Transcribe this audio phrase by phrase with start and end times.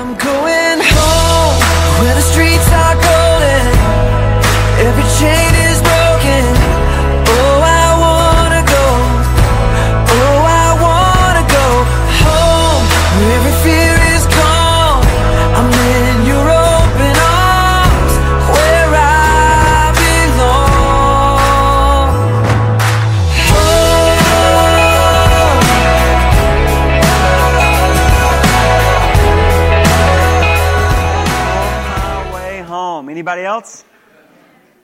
[0.00, 0.99] I'm going home
[33.60, 33.84] else?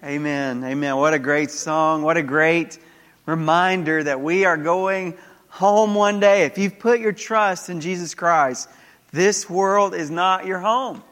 [0.05, 0.63] Amen.
[0.63, 0.97] Amen.
[0.97, 2.03] What a great song.
[2.03, 2.79] What a great
[3.25, 5.17] reminder that we are going
[5.49, 6.45] home one day.
[6.45, 8.69] If you've put your trust in Jesus Christ,
[9.13, 11.03] this world is not your home.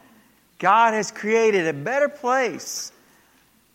[0.59, 2.93] God has created a better place.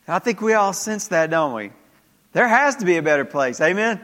[0.07, 1.71] I think we all sense that, don't we?
[2.33, 3.59] There has to be a better place.
[3.59, 3.99] Amen.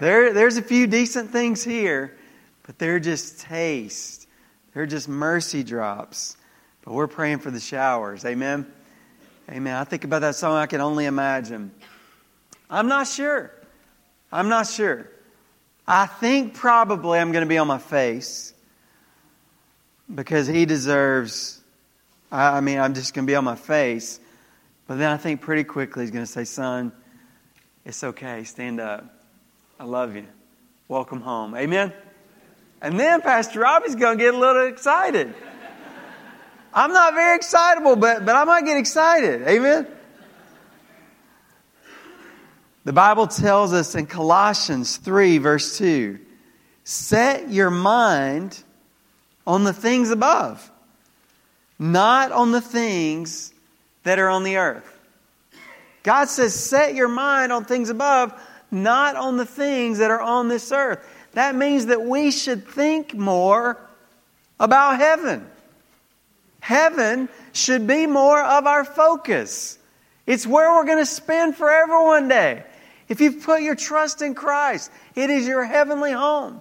[0.00, 2.16] There, there's a few decent things here,
[2.64, 4.26] but they're just taste.
[4.74, 6.36] They're just mercy drops.
[6.82, 8.24] But we're praying for the showers.
[8.24, 8.66] Amen.
[9.50, 9.74] Amen.
[9.74, 11.70] I think about that song, I can only imagine.
[12.68, 13.50] I'm not sure.
[14.30, 15.08] I'm not sure.
[15.86, 18.52] I think probably I'm going to be on my face
[20.14, 21.62] because he deserves.
[22.30, 24.20] I mean, I'm just going to be on my face.
[24.86, 26.92] But then I think pretty quickly he's going to say, Son,
[27.86, 28.44] it's okay.
[28.44, 29.04] Stand up.
[29.80, 30.26] I love you.
[30.88, 31.54] Welcome home.
[31.54, 31.94] Amen.
[32.82, 35.34] And then Pastor Robbie's going to get a little excited.
[36.72, 39.42] I'm not very excitable, but, but I might get excited.
[39.42, 39.86] Amen.
[42.84, 46.18] The Bible tells us in Colossians 3, verse 2
[46.84, 48.62] set your mind
[49.46, 50.70] on the things above,
[51.78, 53.52] not on the things
[54.04, 54.90] that are on the earth.
[56.02, 58.32] God says, set your mind on things above,
[58.70, 61.06] not on the things that are on this earth.
[61.32, 63.78] That means that we should think more
[64.58, 65.46] about heaven.
[66.68, 69.78] Heaven should be more of our focus.
[70.26, 72.62] It's where we're going to spend forever one day.
[73.08, 76.60] If you've put your trust in Christ, it is your heavenly home.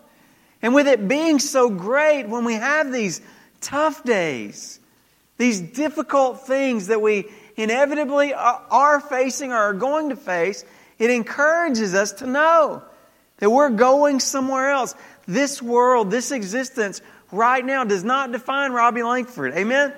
[0.61, 3.19] And with it being so great, when we have these
[3.59, 4.79] tough days,
[5.37, 7.25] these difficult things that we
[7.57, 10.63] inevitably are facing or are going to face,
[10.99, 12.81] it encourages us to know
[13.39, 14.95] that we're going somewhere else.
[15.27, 19.53] This world, this existence right now does not define Robbie Langford.
[19.53, 19.93] Amen?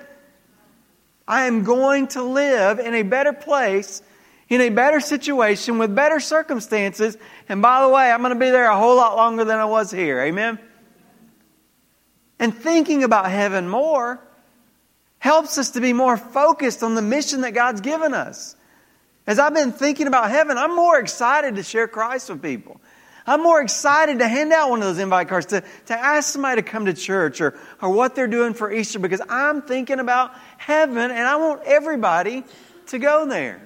[1.30, 4.02] I am going to live in a better place,
[4.48, 7.16] in a better situation, with better circumstances.
[7.48, 9.64] And by the way, I'm going to be there a whole lot longer than I
[9.64, 10.20] was here.
[10.22, 10.58] Amen?
[12.40, 14.18] And thinking about heaven more
[15.20, 18.56] helps us to be more focused on the mission that God's given us.
[19.24, 22.80] As I've been thinking about heaven, I'm more excited to share Christ with people.
[23.26, 26.62] I'm more excited to hand out one of those invite cards, to, to ask somebody
[26.62, 30.32] to come to church or, or what they're doing for Easter because I'm thinking about
[30.58, 32.44] heaven and I want everybody
[32.88, 33.60] to go there.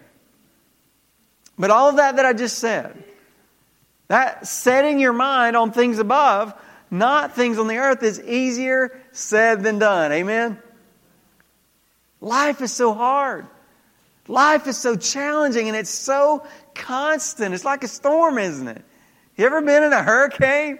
[1.59, 3.03] But all of that that I just said,
[4.09, 6.53] that setting your mind on things above,
[6.91, 10.13] not things on the earth, is easier said than done.
[10.13, 10.59] Amen?
[12.21, 13.47] Life is so hard.
[14.27, 17.55] Life is so challenging and it's so constant.
[17.55, 18.85] It's like a storm, isn't it?
[19.37, 20.79] You ever been in a hurricane?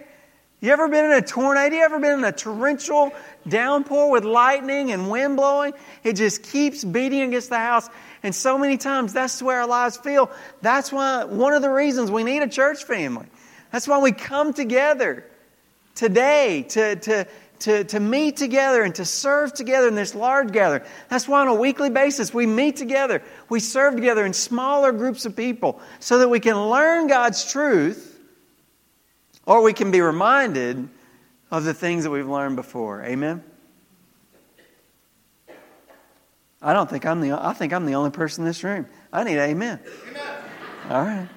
[0.61, 1.75] You ever been in a tornado?
[1.75, 3.11] You ever been in a torrential
[3.47, 5.73] downpour with lightning and wind blowing?
[6.03, 7.89] It just keeps beating against the house.
[8.23, 10.31] And so many times that's where our lives feel.
[10.61, 13.27] That's why one of the reasons we need a church family.
[13.71, 15.25] That's why we come together
[15.93, 17.27] today to, to,
[17.59, 20.83] to, to meet together and to serve together in this large gathering.
[21.09, 23.21] That's why on a weekly basis we meet together.
[23.49, 28.14] We serve together in smaller groups of people so that we can learn God's truth
[29.45, 30.89] or we can be reminded
[31.51, 33.03] of the things that we've learned before.
[33.03, 33.43] Amen?
[36.61, 38.87] I don't think I'm the I think I'm the only person in this room.
[39.13, 39.79] I need amen.
[40.09, 40.33] amen.
[40.89, 41.29] All right.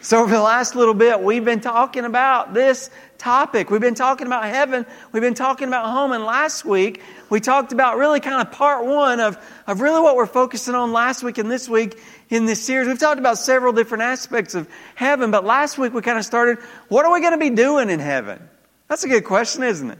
[0.00, 3.70] So over the last little bit, we've been talking about this topic.
[3.70, 4.86] We've been talking about heaven.
[5.12, 6.12] We've been talking about home.
[6.12, 9.36] And last week, we talked about really kind of part one of,
[9.66, 12.00] of really what we're focusing on last week and this week
[12.30, 12.88] in this series.
[12.88, 16.58] We've talked about several different aspects of heaven, but last week we kind of started,
[16.88, 18.40] what are we going to be doing in heaven?
[18.88, 19.98] That's a good question, isn't it?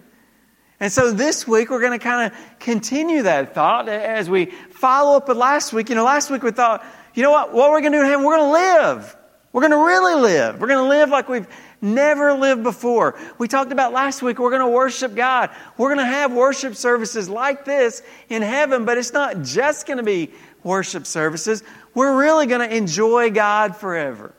[0.80, 5.16] And so this week we're going to kind of continue that thought as we follow
[5.16, 5.88] up with last week.
[5.88, 8.08] You know, last week we thought, you know what, what we're going to do in
[8.08, 8.24] heaven?
[8.24, 9.16] We're going to live.
[9.52, 10.60] We're going to really live.
[10.60, 11.48] We're going to live like we've
[11.80, 13.18] never lived before.
[13.38, 15.50] We talked about last week, we're going to worship God.
[15.76, 19.98] We're going to have worship services like this in heaven, but it's not just going
[19.98, 20.30] to be
[20.62, 21.62] worship services.
[21.94, 24.34] We're really going to enjoy God forever.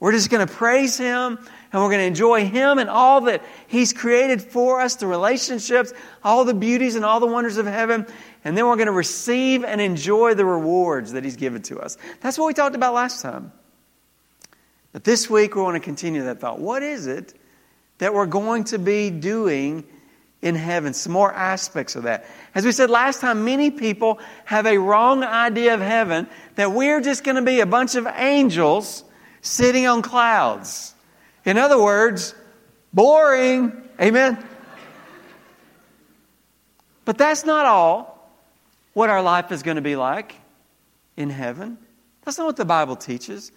[0.00, 1.38] We're just going to praise Him
[1.72, 5.92] and we're going to enjoy Him and all that He's created for us, the relationships,
[6.24, 8.06] all the beauties and all the wonders of heaven.
[8.42, 11.98] And then we're going to receive and enjoy the rewards that He's given to us.
[12.20, 13.52] That's what we talked about last time.
[14.92, 16.58] But this week, we want to continue that thought.
[16.58, 17.34] What is it
[17.98, 19.84] that we're going to be doing
[20.42, 20.94] in heaven?
[20.94, 22.26] Some more aspects of that.
[22.54, 26.26] As we said last time, many people have a wrong idea of heaven
[26.56, 29.04] that we're just going to be a bunch of angels
[29.42, 30.94] sitting on clouds.
[31.44, 32.34] In other words,
[32.92, 33.72] boring.
[34.00, 34.44] Amen?
[37.04, 38.30] But that's not all
[38.92, 40.34] what our life is going to be like
[41.16, 41.78] in heaven.
[42.24, 43.52] That's not what the Bible teaches.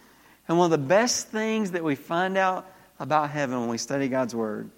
[0.47, 2.69] And one of the best things that we find out
[2.99, 4.69] about heaven when we study God's Word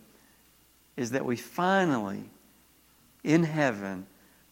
[0.95, 2.23] is that we finally,
[3.23, 4.05] in heaven,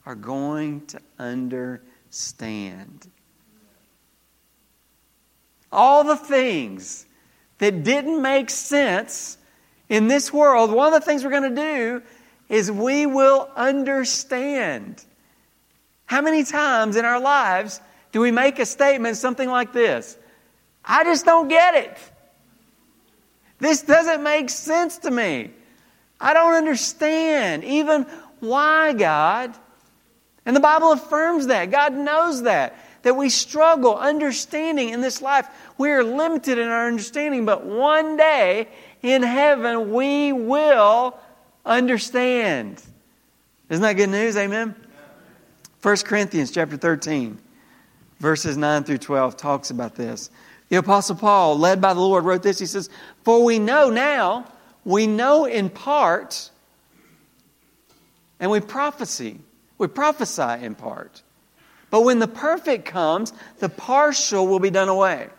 [0.06, 3.08] are going to understand.
[5.72, 7.06] All the things
[7.60, 9.38] that didn't make sense
[9.90, 12.02] in this world, one of the things we're going to do
[12.50, 15.04] is we will understand.
[16.06, 17.80] How many times in our lives
[18.12, 20.18] do we make a statement something like this?
[20.86, 21.98] I just don't get it.
[23.60, 25.52] This doesn't make sense to me.
[26.20, 28.04] I don't understand even
[28.40, 29.54] why, God.
[30.46, 31.72] And the Bible affirms that.
[31.72, 32.76] God knows that.
[33.04, 35.48] That we struggle understanding in this life.
[35.78, 38.68] We are limited in our understanding, but one day
[39.02, 41.18] in heaven we will
[41.66, 42.82] understand.
[43.70, 44.38] Isn't that good news?
[44.38, 44.76] Amen?
[45.82, 47.38] 1 Corinthians chapter 13,
[48.20, 50.30] verses 9 through 12 talks about this.
[50.70, 52.60] The Apostle Paul, led by the Lord, wrote this.
[52.60, 52.90] He says,
[53.24, 54.46] For we know now,
[54.86, 56.50] we know in part,
[58.40, 59.40] and we prophesy.
[59.78, 61.22] We prophesy in part.
[61.90, 65.30] But when the perfect comes, the partial will be done away.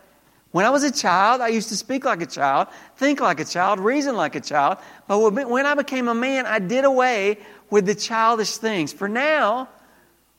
[0.52, 3.44] When I was a child, I used to speak like a child, think like a
[3.44, 4.78] child, reason like a child.
[5.08, 5.18] But
[5.48, 7.38] when I became a man, I did away
[7.70, 8.92] with the childish things.
[8.92, 9.68] For now,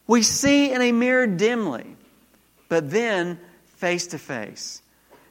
[0.07, 1.97] we see in a mirror dimly,
[2.69, 3.39] but then
[3.75, 4.81] face to face.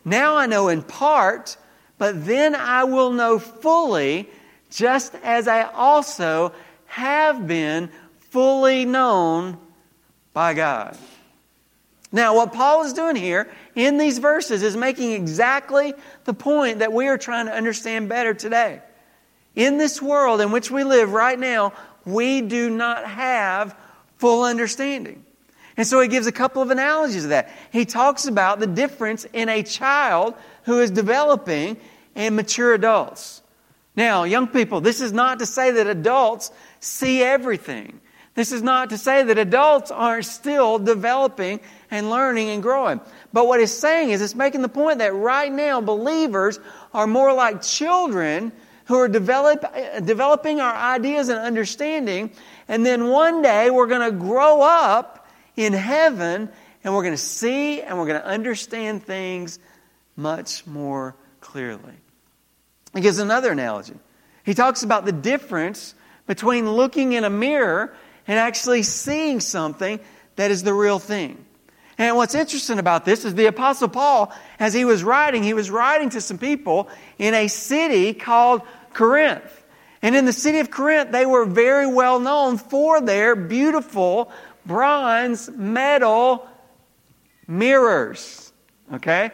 [0.04, 1.56] Now I know in part,
[1.98, 4.28] but then I will know fully,
[4.70, 6.52] just as I also
[6.86, 7.90] have been
[8.30, 9.58] fully known
[10.32, 10.98] by God.
[12.12, 15.94] Now, what Paul is doing here in these verses is making exactly
[16.24, 18.80] the point that we are trying to understand better today.
[19.56, 21.72] In this world in which we live right now,
[22.04, 23.76] we do not have
[24.18, 25.24] full understanding.
[25.76, 27.50] And so he gives a couple of analogies of that.
[27.72, 30.34] He talks about the difference in a child
[30.64, 31.76] who is developing
[32.14, 33.42] and mature adults.
[33.96, 36.50] Now, young people, this is not to say that adults
[36.80, 38.00] see everything.
[38.34, 41.60] This is not to say that adults aren't still developing
[41.90, 43.00] and learning and growing.
[43.32, 46.58] But what it's saying is it's making the point that right now believers
[46.92, 48.50] are more like children
[48.86, 49.64] who are develop,
[50.04, 52.32] developing our ideas and understanding.
[52.66, 55.23] And then one day we're going to grow up
[55.56, 56.48] in heaven
[56.82, 59.58] and we're going to see and we're going to understand things
[60.16, 61.94] much more clearly.
[62.94, 63.94] He gives another analogy.
[64.44, 65.94] He talks about the difference
[66.26, 67.94] between looking in a mirror
[68.26, 70.00] and actually seeing something
[70.36, 71.44] that is the real thing.
[71.96, 75.70] And what's interesting about this is the Apostle Paul, as he was writing, he was
[75.70, 78.62] writing to some people in a city called
[78.92, 79.62] Corinth.
[80.02, 84.30] And in the city of Corinth, they were very well known for their beautiful
[84.66, 86.48] bronze metal
[87.46, 88.52] mirrors.
[88.92, 89.30] Okay?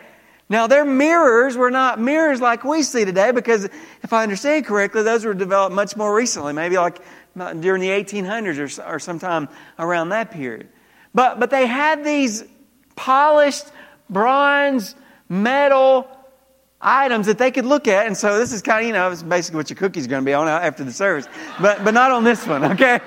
[0.49, 3.64] Now, their mirrors were not mirrors like we see today because,
[4.02, 7.00] if I understand correctly, those were developed much more recently, maybe like
[7.37, 10.68] during the 1800s or, or sometime around that period.
[11.14, 12.44] But, but they had these
[12.96, 13.66] polished
[14.08, 14.96] bronze
[15.28, 16.08] metal
[16.80, 18.06] items that they could look at.
[18.06, 20.26] And so this is kind of, you know, it's basically what your cookie's going to
[20.26, 21.28] be on after the service.
[21.60, 23.00] But, but not on this one, okay?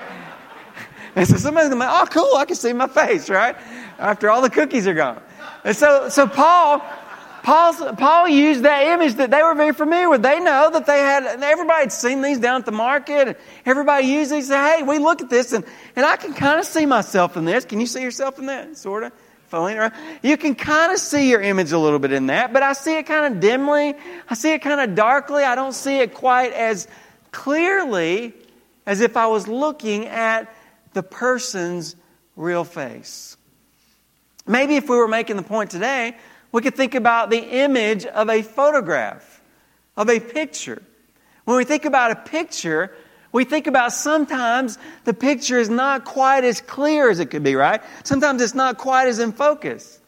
[1.16, 3.56] And so somebody's going to be, oh, cool, I can see my face, right?
[3.98, 5.22] After all the cookies are gone.
[5.64, 6.82] And so, so Paul,
[7.42, 10.22] Paul's, Paul used that image that they were very familiar with.
[10.22, 13.28] They know that they had, everybody had seen these down at the market.
[13.28, 14.48] And everybody used these.
[14.48, 17.44] Say, hey, we look at this and, and I can kind of see myself in
[17.44, 17.64] this.
[17.64, 18.76] Can you see yourself in that?
[18.76, 19.12] Sort of.
[20.22, 22.98] You can kind of see your image a little bit in that, but I see
[22.98, 23.94] it kind of dimly.
[24.28, 25.44] I see it kind of darkly.
[25.44, 26.88] I don't see it quite as
[27.30, 28.34] clearly
[28.84, 30.52] as if I was looking at
[30.94, 31.96] the person's
[32.36, 33.36] real face.
[34.46, 36.16] Maybe if we were making the point today,
[36.52, 39.42] we could think about the image of a photograph,
[39.96, 40.82] of a picture.
[41.44, 42.94] When we think about a picture,
[43.32, 47.56] we think about sometimes the picture is not quite as clear as it could be,
[47.56, 47.82] right?
[48.04, 50.00] Sometimes it's not quite as in focus.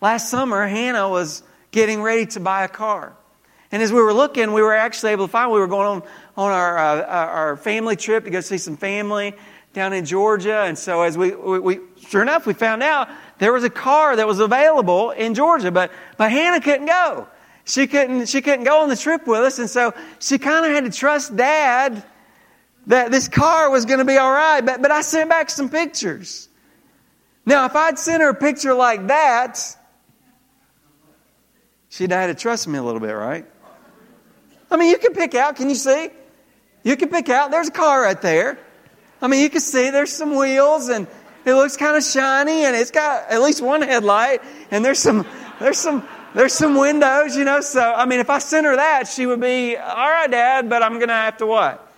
[0.00, 3.16] Last summer, Hannah was getting ready to buy a car.
[3.70, 6.02] And as we were looking, we were actually able to find we were going on,
[6.36, 9.34] on our, uh, our family trip to go see some family
[9.72, 10.62] down in Georgia.
[10.62, 14.16] And so as we, we, we, sure enough, we found out there was a car
[14.16, 17.26] that was available in Georgia, but, but Hannah couldn't go.
[17.64, 19.58] She couldn't, she couldn't go on the trip with us.
[19.58, 22.04] And so she kind of had to trust dad
[22.86, 24.60] that this car was going to be all right.
[24.60, 26.48] But, but I sent back some pictures.
[27.46, 29.60] Now, if I'd sent her a picture like that,
[31.88, 33.46] she'd have had to trust me a little bit, right?
[34.70, 36.10] I mean, you can pick out, can you see?
[36.82, 38.58] You can pick out, there's a car right there.
[39.22, 41.06] I mean, you can see there's some wheels and
[41.44, 45.24] it looks kind of shiny and it's got at least one headlight and there's some,
[45.60, 47.60] there's some, there's some windows, you know.
[47.60, 50.82] So, I mean, if I sent her that, she would be, all right, Dad, but
[50.82, 51.88] I'm going to have to what?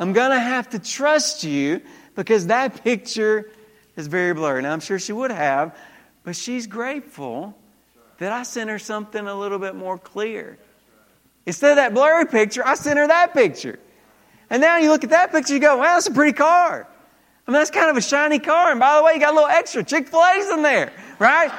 [0.00, 1.80] I'm going to have to trust you
[2.16, 3.50] because that picture
[3.96, 4.62] is very blurry.
[4.62, 5.76] Now, I'm sure she would have,
[6.24, 7.56] but she's grateful
[8.18, 10.58] that I sent her something a little bit more clear.
[11.46, 13.78] Instead of that blurry picture, I sent her that picture.
[14.54, 16.86] And now you look at that picture, you go, wow, that's a pretty car.
[17.44, 18.70] I mean, that's kind of a shiny car.
[18.70, 21.50] And by the way, you got a little extra Chick fil A's in there, right?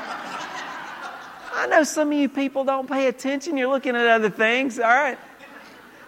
[1.54, 3.58] I know some of you people don't pay attention.
[3.58, 5.18] You're looking at other things, all right?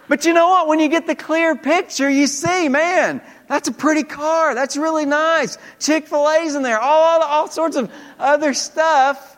[0.08, 0.66] But you know what?
[0.66, 4.54] When you get the clear picture, you see, man, that's a pretty car.
[4.54, 5.58] That's really nice.
[5.78, 9.36] Chick fil A's in there, all, all, all sorts of other stuff.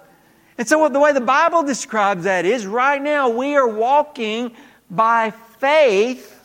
[0.56, 4.52] And so, the way the Bible describes that is right now we are walking
[4.88, 6.36] by faith.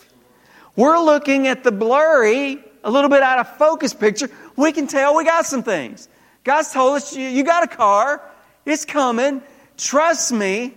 [0.75, 4.29] We're looking at the blurry, a little bit out of focus picture.
[4.55, 6.10] We can tell we got some things.
[6.44, 8.22] God's told us you, you got a car,
[8.65, 9.41] it's coming.
[9.77, 10.74] Trust me,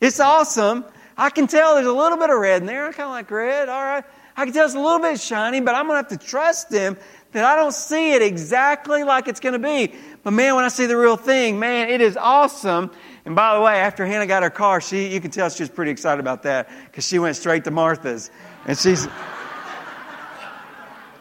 [0.00, 0.84] it's awesome.
[1.16, 2.86] I can tell there's a little bit of red in there.
[2.86, 3.68] I kind of like red.
[3.68, 4.04] All right.
[4.36, 6.70] I can tell it's a little bit shiny, but I'm going to have to trust
[6.70, 6.98] Him
[7.32, 9.94] that I don't see it exactly like it's going to be.
[10.22, 12.90] But man, when I see the real thing, man, it is awesome.
[13.24, 15.70] And by the way, after Hannah got her car, she you can tell she was
[15.70, 18.30] pretty excited about that because she went straight to Martha's,
[18.66, 19.08] and she's.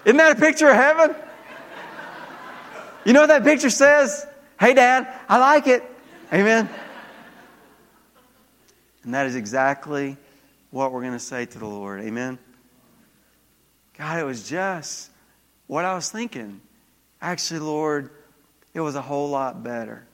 [0.04, 1.16] Isn't that a picture of heaven?
[3.06, 4.28] You know what that picture says?
[4.60, 5.84] Hey, Dad, I like it.
[6.34, 6.70] Amen.
[9.04, 10.18] And that is exactly
[10.72, 12.02] what we're going to say to the Lord.
[12.02, 12.40] Amen.
[13.98, 15.10] God, it was just
[15.68, 16.62] what I was thinking.
[17.22, 18.10] Actually, Lord,
[18.74, 20.06] it was a whole lot better.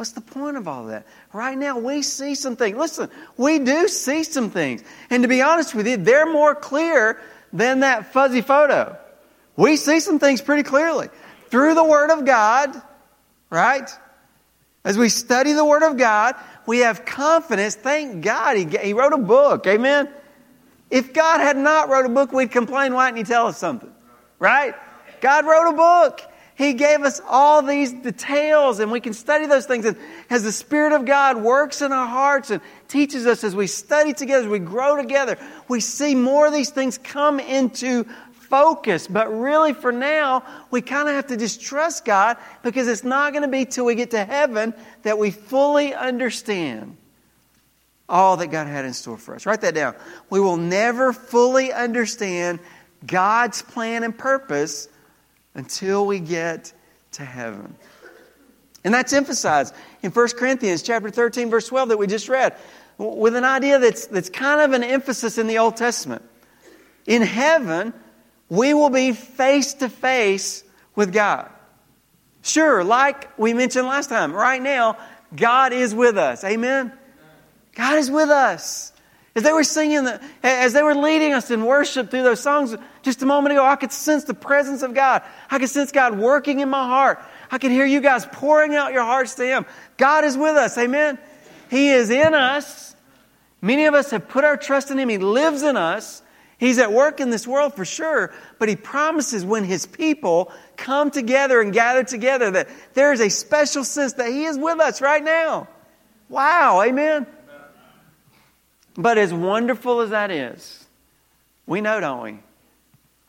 [0.00, 1.06] What's the point of all that?
[1.30, 2.74] Right now, we see some things.
[2.74, 4.82] Listen, we do see some things.
[5.10, 7.20] And to be honest with you, they're more clear
[7.52, 8.96] than that fuzzy photo.
[9.56, 11.10] We see some things pretty clearly.
[11.50, 12.80] Through the Word of God,
[13.50, 13.90] right?
[14.86, 17.74] As we study the Word of God, we have confidence.
[17.74, 19.66] Thank God he, he wrote a book.
[19.66, 20.08] Amen.
[20.88, 22.94] If God had not wrote a book, we'd complain.
[22.94, 23.92] Why didn't He tell us something?
[24.38, 24.74] Right?
[25.20, 26.22] God wrote a book.
[26.60, 29.86] He gave us all these details, and we can study those things.
[29.86, 29.96] And
[30.28, 34.12] as the Spirit of God works in our hearts and teaches us as we study
[34.12, 35.38] together, as we grow together,
[35.68, 39.08] we see more of these things come into focus.
[39.08, 43.32] But really, for now, we kind of have to just trust God because it's not
[43.32, 46.94] going to be till we get to heaven that we fully understand
[48.06, 49.46] all that God had in store for us.
[49.46, 49.94] Write that down.
[50.28, 52.58] We will never fully understand
[53.06, 54.89] God's plan and purpose
[55.54, 56.72] until we get
[57.12, 57.74] to heaven.
[58.84, 62.56] And that's emphasized in 1 Corinthians chapter 13 verse 12 that we just read
[62.98, 66.22] with an idea that's, that's kind of an emphasis in the Old Testament.
[67.06, 67.94] In heaven,
[68.48, 70.64] we will be face to face
[70.94, 71.50] with God.
[72.42, 74.96] Sure, like we mentioned last time, right now,
[75.34, 76.42] God is with us.
[76.44, 76.92] Amen?
[77.74, 78.92] God is with us.
[79.34, 82.74] As they were singing, the, as they were leading us in worship through those songs
[83.02, 85.22] just a moment ago, I could sense the presence of God.
[85.48, 87.22] I could sense God working in my heart.
[87.50, 89.66] I could hear you guys pouring out your hearts to Him.
[89.96, 90.76] God is with us.
[90.76, 91.18] Amen?
[91.70, 92.96] He is in us.
[93.62, 95.08] Many of us have put our trust in Him.
[95.08, 96.22] He lives in us.
[96.58, 101.10] He's at work in this world for sure, but he promises when his people come
[101.10, 105.00] together and gather together that there is a special sense that he is with us
[105.00, 105.68] right now.
[106.28, 107.26] Wow, amen.
[109.00, 110.84] But as wonderful as that is,
[111.66, 112.38] we know, don't we?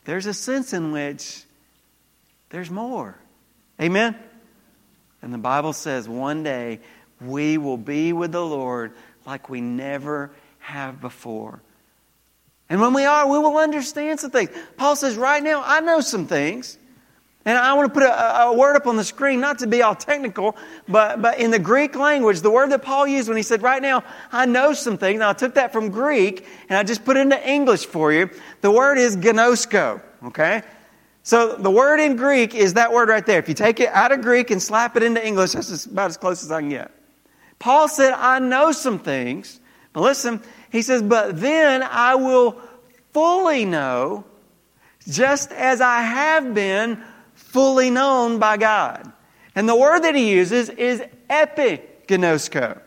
[0.04, 1.44] There's a sense in which
[2.50, 3.16] there's more.
[3.80, 4.14] Amen?
[5.22, 6.80] And the Bible says one day
[7.22, 8.92] we will be with the Lord
[9.24, 11.62] like we never have before.
[12.68, 14.50] And when we are, we will understand some things.
[14.76, 16.76] Paul says, right now, I know some things.
[17.44, 19.82] And I want to put a, a, word up on the screen, not to be
[19.82, 20.56] all technical,
[20.86, 23.82] but, but in the Greek language, the word that Paul used when he said, right
[23.82, 25.18] now, I know some things.
[25.18, 28.30] Now, I took that from Greek and I just put it into English for you.
[28.60, 30.62] The word is gnosko, okay?
[31.24, 33.40] So the word in Greek is that word right there.
[33.40, 36.16] If you take it out of Greek and slap it into English, that's about as
[36.16, 36.92] close as I can get.
[37.58, 39.60] Paul said, I know some things.
[39.92, 42.60] But listen, He says, But then I will
[43.12, 44.24] fully know,
[45.08, 47.02] just as I have been
[47.42, 49.12] fully known by God.
[49.54, 52.80] And the word that he uses is epiginosko.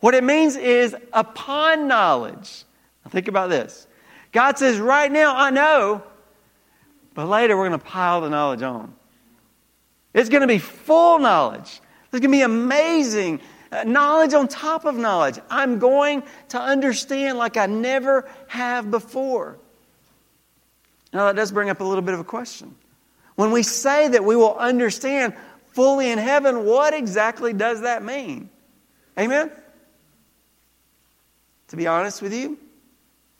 [0.00, 2.64] What it means is upon knowledge.
[3.04, 3.86] Now think about this.
[4.32, 6.02] God says, right now I know,
[7.14, 8.94] but later we're going to pile the knowledge on.
[10.14, 11.80] It's going to be full knowledge.
[12.10, 13.40] There's going to be amazing
[13.72, 15.38] uh, knowledge on top of knowledge.
[15.50, 19.58] I'm going to understand like I never have before.
[21.12, 22.74] Now, that does bring up a little bit of a question.
[23.36, 25.34] When we say that we will understand
[25.72, 28.50] fully in heaven, what exactly does that mean?
[29.18, 29.52] Amen?
[31.68, 32.58] To be honest with you,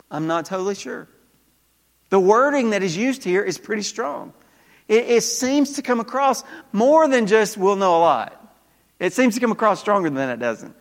[0.09, 1.07] I'm not totally sure.
[2.09, 4.33] The wording that is used here is pretty strong.
[4.87, 8.55] It, it, seems to come across more than just we'll know a lot.
[8.99, 10.75] It seems to come across stronger than it doesn't.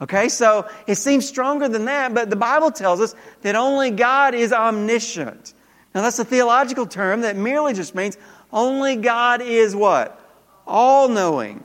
[0.00, 4.34] Okay, so it seems stronger than that, but the Bible tells us that only God
[4.34, 5.54] is omniscient.
[5.94, 8.16] Now, that's a theological term that merely just means
[8.52, 10.18] only God is what?
[10.66, 11.62] All knowing.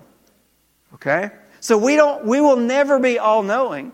[0.95, 1.31] Okay?
[1.59, 3.91] So we don't we will never be all knowing.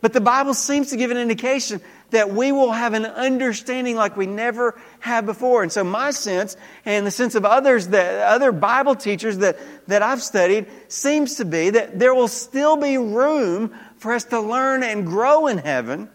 [0.00, 1.80] But the Bible seems to give an indication
[2.10, 5.62] that we will have an understanding like we never have before.
[5.62, 10.02] And so my sense, and the sense of others that other Bible teachers that, that
[10.02, 14.82] I've studied, seems to be that there will still be room for us to learn
[14.82, 16.10] and grow in heaven.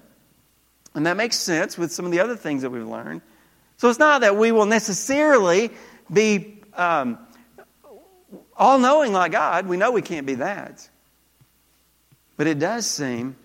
[0.95, 3.21] And that makes sense with some of the other things that we've learned.
[3.77, 5.71] So it's not that we will necessarily
[6.11, 7.17] be um,
[8.55, 9.67] all knowing like God.
[9.67, 10.87] We know we can't be that.
[12.35, 13.35] But it does seem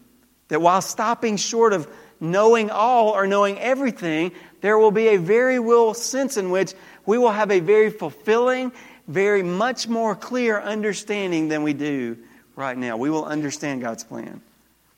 [0.49, 1.89] that while stopping short of
[2.21, 6.75] knowing all or knowing everything, there will be a very real sense in which
[7.07, 8.73] we will have a very fulfilling,
[9.07, 12.17] very much more clear understanding than we do
[12.57, 12.97] right now.
[12.97, 14.41] We will understand God's plan.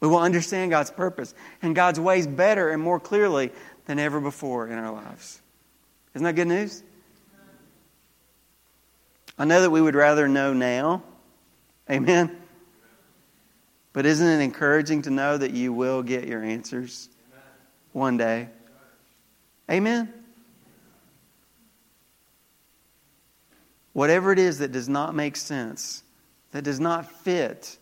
[0.07, 3.51] We will understand God's purpose and God's ways better and more clearly
[3.87, 5.43] than ever before in our lives.
[6.15, 6.85] Isn't that good news?
[9.37, 11.03] I know that we would rather know now.
[11.91, 12.37] Amen.
[13.93, 17.09] But isn't it encouraging to know that you will get your answers
[17.93, 18.49] one day?
[19.69, 20.15] Amen?
[23.93, 26.05] Whatever it is that does not make sense,
[26.53, 27.77] that does not fit,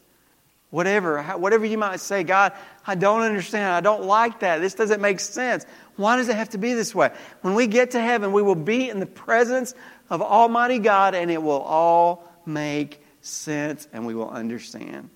[0.75, 2.53] whatever, whatever you might say, God,
[2.85, 3.73] I don't understand.
[3.73, 4.59] I don't like that.
[4.59, 5.65] This doesn't make sense.
[5.95, 7.13] Why does it have to be this way?
[7.43, 9.73] When we get to heaven, we will be in the presence
[10.11, 15.11] of Almighty God and it will all make sense and we will understand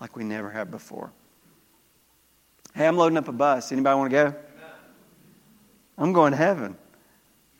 [0.00, 1.12] like we never have before.
[2.74, 3.70] Hey, I'm loading up a bus.
[3.70, 4.34] Anybody want to go?
[5.96, 6.76] I'm going to heaven.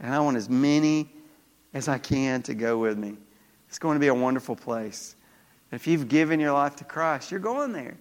[0.01, 1.09] And I want as many
[1.73, 3.15] as I can to go with me.
[3.69, 5.15] It's going to be a wonderful place.
[5.75, 7.97] If you've given your life to Christ, you're going there.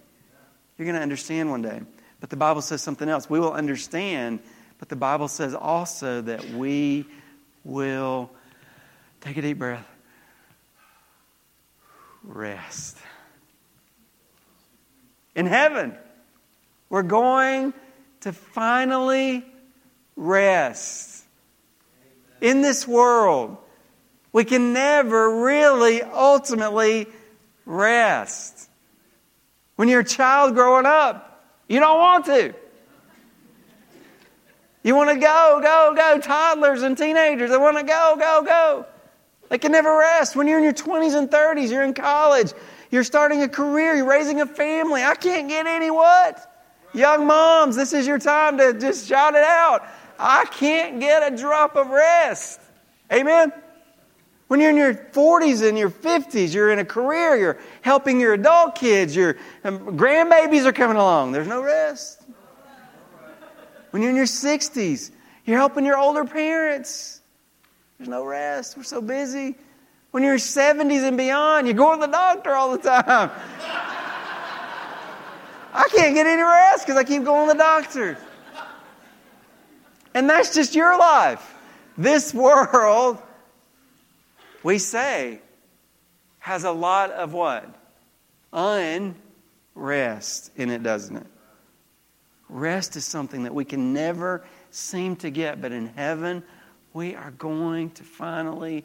[0.78, 1.80] You're going to understand one day.
[2.20, 3.28] But the Bible says something else.
[3.28, 4.40] We will understand,
[4.78, 7.04] but the Bible says also that we
[7.64, 8.30] will
[9.20, 9.86] take a deep breath,
[12.22, 12.98] rest
[15.34, 15.94] in heaven.
[16.88, 17.74] We're going
[18.20, 19.44] to finally
[20.16, 21.24] rest.
[22.40, 23.56] In this world,
[24.32, 27.06] we can never really ultimately
[27.66, 28.68] rest.
[29.76, 32.54] When you're a child growing up, you don't want to.
[34.82, 36.20] You want to go, go, go.
[36.20, 38.86] Toddlers and teenagers, they want to go, go, go.
[39.48, 40.36] They can never rest.
[40.36, 42.52] When you're in your 20s and 30s, you're in college,
[42.90, 43.94] you're starting a career.
[43.94, 45.02] You're raising a family.
[45.02, 46.50] I can't get any what?
[46.92, 49.82] Young moms, this is your time to just shout it out.
[50.18, 52.60] I can't get a drop of rest.
[53.12, 53.52] Amen?
[54.54, 58.34] When you're in your 40s and your 50s, you're in a career, you're helping your
[58.34, 61.32] adult kids, your um, grandbabies are coming along.
[61.32, 62.22] There's no rest.
[63.90, 65.10] When you're in your 60s,
[65.44, 67.20] you're helping your older parents.
[67.98, 68.76] There's no rest.
[68.76, 69.56] We're so busy.
[70.12, 73.32] When you're 70s and beyond, you go to the doctor all the time.
[75.74, 78.16] I can't get any rest because I keep going to the doctor.
[80.14, 81.56] And that's just your life.
[81.98, 83.18] This world,
[84.64, 85.38] we say,
[86.40, 87.68] has a lot of what?
[88.52, 91.26] Unrest in it, doesn't it?
[92.48, 96.42] Rest is something that we can never seem to get, but in heaven,
[96.92, 98.84] we are going to finally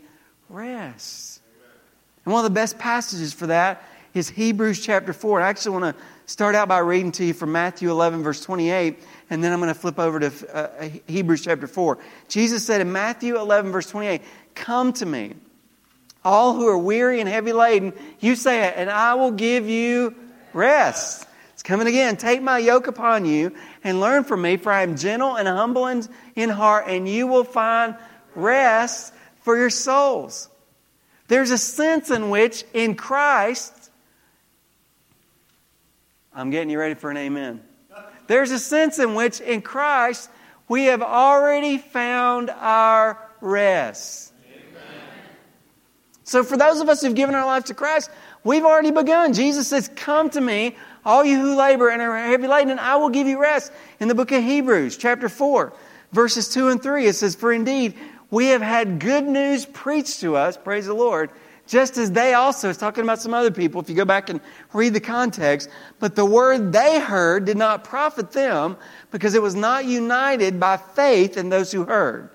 [0.50, 1.42] rest.
[2.26, 5.42] And one of the best passages for that is Hebrews chapter 4.
[5.42, 9.00] I actually want to start out by reading to you from Matthew 11, verse 28,
[9.30, 11.98] and then I'm going to flip over to uh, Hebrews chapter 4.
[12.28, 14.22] Jesus said in Matthew 11, verse 28,
[14.56, 15.36] Come to me,
[16.24, 20.16] all who are weary and heavy laden, you say it, and I will give you
[20.54, 21.28] rest.
[21.54, 23.54] It's Coming again, take my yoke upon you
[23.84, 27.44] and learn from me, for I am gentle and humble in, heart, and you will
[27.44, 27.96] find
[28.36, 30.50] rest for your souls.
[31.28, 33.74] There's a sense in which in Christ,
[36.34, 37.62] I'm getting you ready for an amen.
[38.28, 40.30] There's a sense in which in Christ
[40.68, 44.34] we have already found our rest.
[46.30, 48.12] So, for those of us who've given our life to Christ,
[48.44, 49.34] we've already begun.
[49.34, 52.98] Jesus says, Come to me, all you who labor and are heavy laden, and I
[52.98, 53.72] will give you rest.
[54.00, 55.74] In the book of Hebrews, chapter 4,
[56.12, 57.96] verses 2 and 3, it says, For indeed,
[58.30, 61.32] we have had good news preached to us, praise the Lord,
[61.66, 64.40] just as they also, it's talking about some other people, if you go back and
[64.72, 65.68] read the context,
[66.00, 68.78] but the word they heard did not profit them
[69.10, 72.30] because it was not united by faith in those who heard.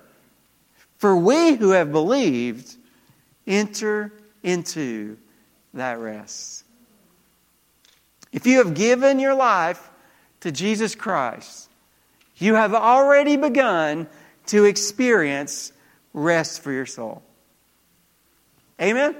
[0.97, 2.75] For we who have believed
[3.47, 4.11] enter
[4.43, 5.17] into
[5.73, 6.63] that rest.
[8.31, 9.89] If you have given your life
[10.41, 11.69] to Jesus Christ,
[12.37, 14.07] you have already begun
[14.47, 15.71] to experience
[16.13, 17.23] rest for your soul.
[18.81, 19.15] Amen?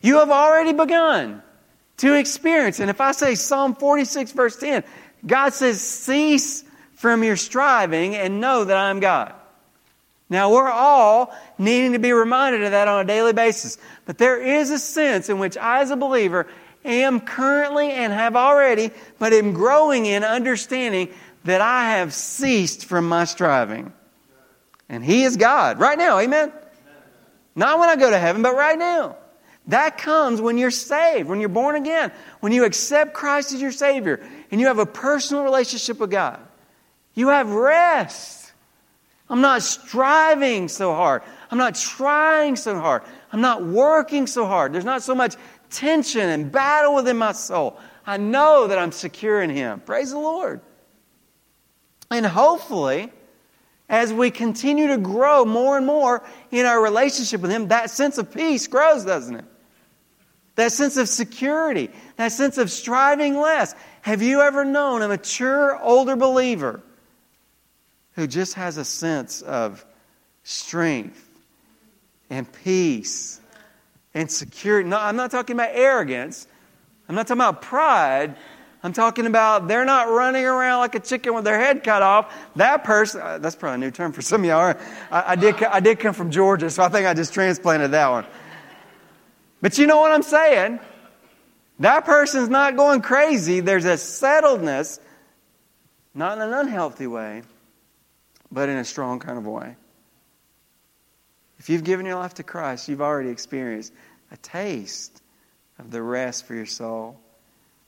[0.00, 1.42] You have already begun
[1.98, 2.78] to experience.
[2.78, 4.84] And if I say Psalm 46, verse 10,
[5.26, 6.62] God says, Cease
[6.94, 9.34] from your striving and know that I am God.
[10.28, 13.78] Now, we're all needing to be reminded of that on a daily basis.
[14.06, 16.48] But there is a sense in which I, as a believer,
[16.84, 21.10] am currently and have already, but am growing in understanding
[21.44, 23.92] that I have ceased from my striving.
[24.88, 26.52] And He is God right now, amen?
[27.54, 29.16] Not when I go to heaven, but right now.
[29.68, 33.72] That comes when you're saved, when you're born again, when you accept Christ as your
[33.72, 36.40] Savior, and you have a personal relationship with God.
[37.14, 38.45] You have rest.
[39.28, 41.22] I'm not striving so hard.
[41.50, 43.02] I'm not trying so hard.
[43.32, 44.72] I'm not working so hard.
[44.72, 45.34] There's not so much
[45.70, 47.78] tension and battle within my soul.
[48.06, 49.80] I know that I'm secure in Him.
[49.80, 50.60] Praise the Lord.
[52.10, 53.12] And hopefully,
[53.88, 58.18] as we continue to grow more and more in our relationship with Him, that sense
[58.18, 59.44] of peace grows, doesn't it?
[60.56, 63.74] that sense of security, that sense of striving less.
[64.02, 66.82] Have you ever known a mature, older believer
[68.16, 69.84] who just has a sense of
[70.42, 71.22] strength
[72.28, 73.40] and peace
[74.14, 74.88] and security?
[74.88, 76.46] No, I'm not talking about arrogance.
[77.08, 78.36] I'm not talking about pride.
[78.82, 82.34] I'm talking about they're not running around like a chicken with their head cut off.
[82.56, 84.74] That person, uh, that's probably a new term for some of y'all.
[85.10, 88.08] I, I, did, I did come from Georgia, so I think I just transplanted that
[88.08, 88.26] one.
[89.60, 90.80] But you know what I'm saying?
[91.80, 93.60] That person's not going crazy.
[93.60, 95.00] There's a settledness,
[96.14, 97.42] not in an unhealthy way,
[98.50, 99.76] but in a strong kind of way.
[101.58, 103.92] If you've given your life to Christ, you've already experienced
[104.30, 105.22] a taste
[105.78, 107.18] of the rest for your soul.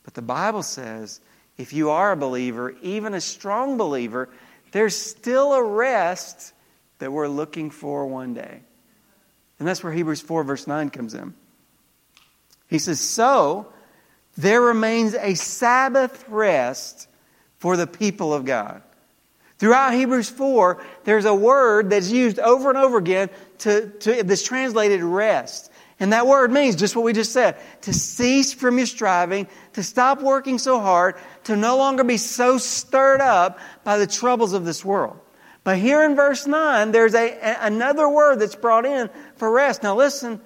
[0.05, 1.21] But the Bible says
[1.57, 4.29] if you are a believer, even a strong believer,
[4.73, 6.53] there's still a rest
[6.99, 8.61] that we're looking for one day.
[9.59, 11.35] And that's where Hebrews 4, verse 9 comes in.
[12.69, 13.73] He says, So
[14.37, 17.09] there remains a Sabbath rest
[17.59, 18.83] for the people of God.
[19.59, 24.43] Throughout Hebrews 4, there's a word that's used over and over again to, to this
[24.43, 25.73] translated rest.
[26.01, 29.83] And that word means just what we just said to cease from your striving, to
[29.83, 34.65] stop working so hard, to no longer be so stirred up by the troubles of
[34.65, 35.19] this world.
[35.65, 39.83] But here in verse 9, there's a, a another word that's brought in for rest.
[39.83, 40.41] Now listen,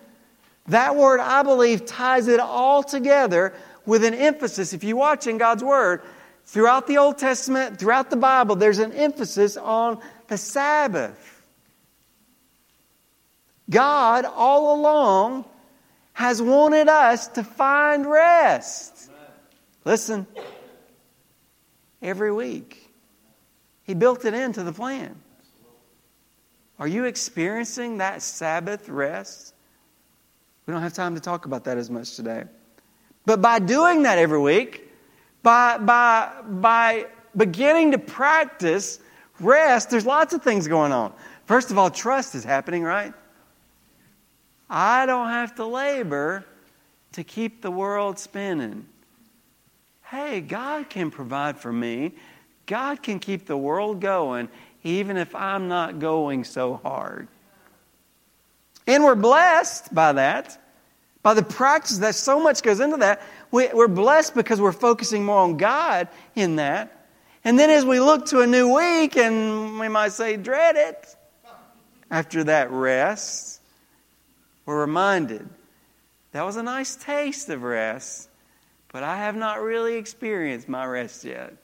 [0.69, 3.53] that word, I believe, ties it all together
[3.85, 4.73] with an emphasis.
[4.73, 6.03] If you watch in God's Word,
[6.47, 11.43] throughout the Old Testament, throughout the Bible, there's an emphasis on the Sabbath.
[13.71, 15.45] God, all along,
[16.13, 19.11] has wanted us to find rest.
[19.85, 20.27] Listen,
[22.03, 22.89] every week,
[23.85, 25.17] He built it into the plan.
[26.79, 29.55] Are you experiencing that Sabbath rest?
[30.67, 32.45] We don't have time to talk about that as much today.
[33.25, 34.92] But by doing that every week,
[35.43, 39.01] by, by, by beginning to practice
[39.41, 41.13] rest, there's lots of things going on.
[41.47, 43.13] First of all, trust is happening, right?
[44.71, 46.45] I don't have to labor
[47.13, 48.87] to keep the world spinning.
[50.05, 52.13] Hey, God can provide for me.
[52.67, 54.49] God can keep the world going
[54.85, 57.29] even if I'm not going so hard.
[58.87, 60.59] And we're blessed by that,
[61.23, 63.23] by the practice that so much goes into that.
[63.53, 67.07] We're blessed because we're focusing more on God in that.
[67.45, 71.17] And then as we look to a new week, and we might say, dread it,
[72.11, 73.61] after that rest,
[74.65, 75.49] we're reminded
[76.33, 78.29] that was a nice taste of rest,
[78.91, 81.55] but I have not really experienced my rest yet.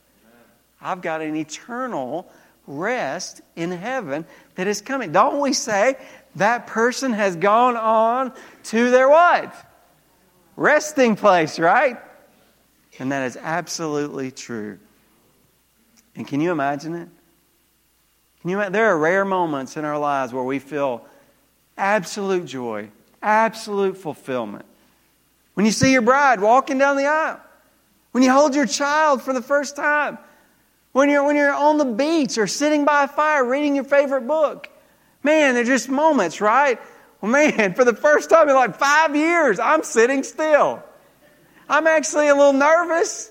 [0.81, 2.31] I've got an eternal
[2.67, 5.11] rest in heaven that is coming.
[5.11, 5.97] Don't we say
[6.37, 8.33] that person has gone on
[8.65, 9.55] to their what?
[10.59, 11.99] Resting place, right?
[12.99, 14.81] And that is absolutely true.
[16.17, 17.09] And can you imagine it?
[18.41, 18.73] Can you imagine?
[18.73, 21.07] There are rare moments in our lives where we feel
[21.77, 22.89] absolute joy,
[23.23, 24.65] absolute fulfillment.
[25.55, 27.41] When you see your bride walking down the aisle,
[28.11, 30.19] when you hold your child for the first time,
[30.91, 34.27] when you're, when you're on the beach or sitting by a fire reading your favorite
[34.27, 34.69] book.
[35.23, 36.81] Man, they're just moments, right?
[37.21, 40.83] Man, for the first time in like five years, I'm sitting still.
[41.69, 43.31] I'm actually a little nervous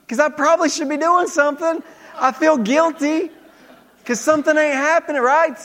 [0.00, 1.82] because I probably should be doing something.
[2.14, 3.30] I feel guilty
[3.98, 5.56] because something ain't happening, right?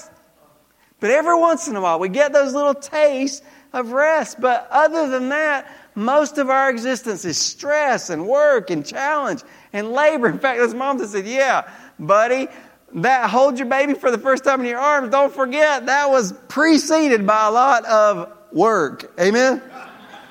[0.99, 3.41] But every once in a while, we get those little tastes
[3.73, 4.41] of rest.
[4.41, 9.41] But other than that, most of our existence is stress and work and challenge
[9.73, 10.27] and labor.
[10.27, 12.47] In fact, this mom just said, Yeah, buddy,
[12.93, 16.33] that hold your baby for the first time in your arms, don't forget that was
[16.47, 19.13] preceded by a lot of work.
[19.19, 19.61] Amen?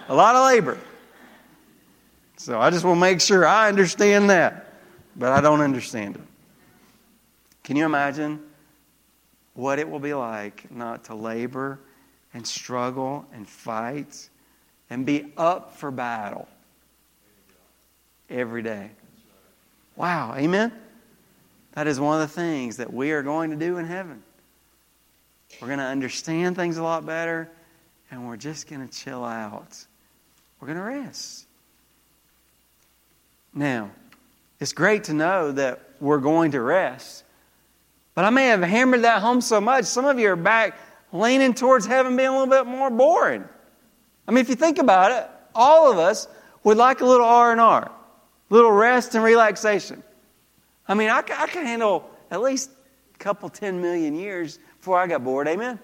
[0.08, 0.78] A lot of labor.
[2.36, 4.74] So I just want to make sure I understand that,
[5.16, 6.22] but I don't understand it.
[7.64, 8.40] Can you imagine
[9.54, 11.80] what it will be like not to labor
[12.32, 14.28] and struggle and fight
[14.88, 16.46] and be up for battle
[18.30, 18.90] every day?
[19.96, 20.72] Wow, amen?
[21.76, 24.22] That is one of the things that we are going to do in heaven.
[25.60, 27.50] We're going to understand things a lot better,
[28.10, 29.84] and we're just going to chill out.
[30.58, 31.44] We're going to rest.
[33.52, 33.90] Now,
[34.58, 37.24] it's great to know that we're going to rest.
[38.14, 40.78] But I may have hammered that home so much, some of you are back
[41.12, 43.44] leaning towards heaven being a little bit more boring.
[44.26, 46.26] I mean, if you think about it, all of us
[46.64, 47.90] would like a little R&R, a
[48.48, 50.02] little rest and relaxation.
[50.88, 52.70] I mean, I, I can handle at least
[53.14, 55.48] a couple, 10 million years before I got bored.
[55.48, 55.78] Amen?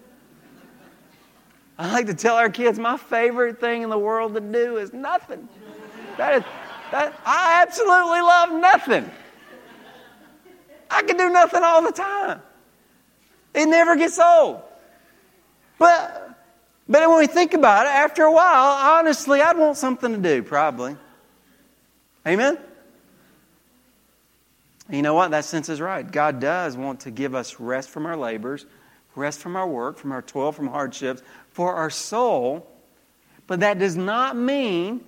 [1.78, 4.92] I like to tell our kids my favorite thing in the world to do is
[4.92, 5.48] nothing.
[6.16, 6.44] That is,
[6.90, 9.10] that, I absolutely love nothing.
[10.90, 12.42] I can do nothing all the time.
[13.54, 14.62] It never gets old.
[15.78, 16.38] But,
[16.88, 20.42] but when we think about it, after a while, honestly, I'd want something to do,
[20.42, 20.96] probably.
[22.26, 22.58] Amen?
[24.92, 25.30] And you know what?
[25.30, 26.08] That sense is right.
[26.08, 28.66] God does want to give us rest from our labors,
[29.16, 32.70] rest from our work, from our toil, from hardships, for our soul.
[33.46, 35.02] But that does not mean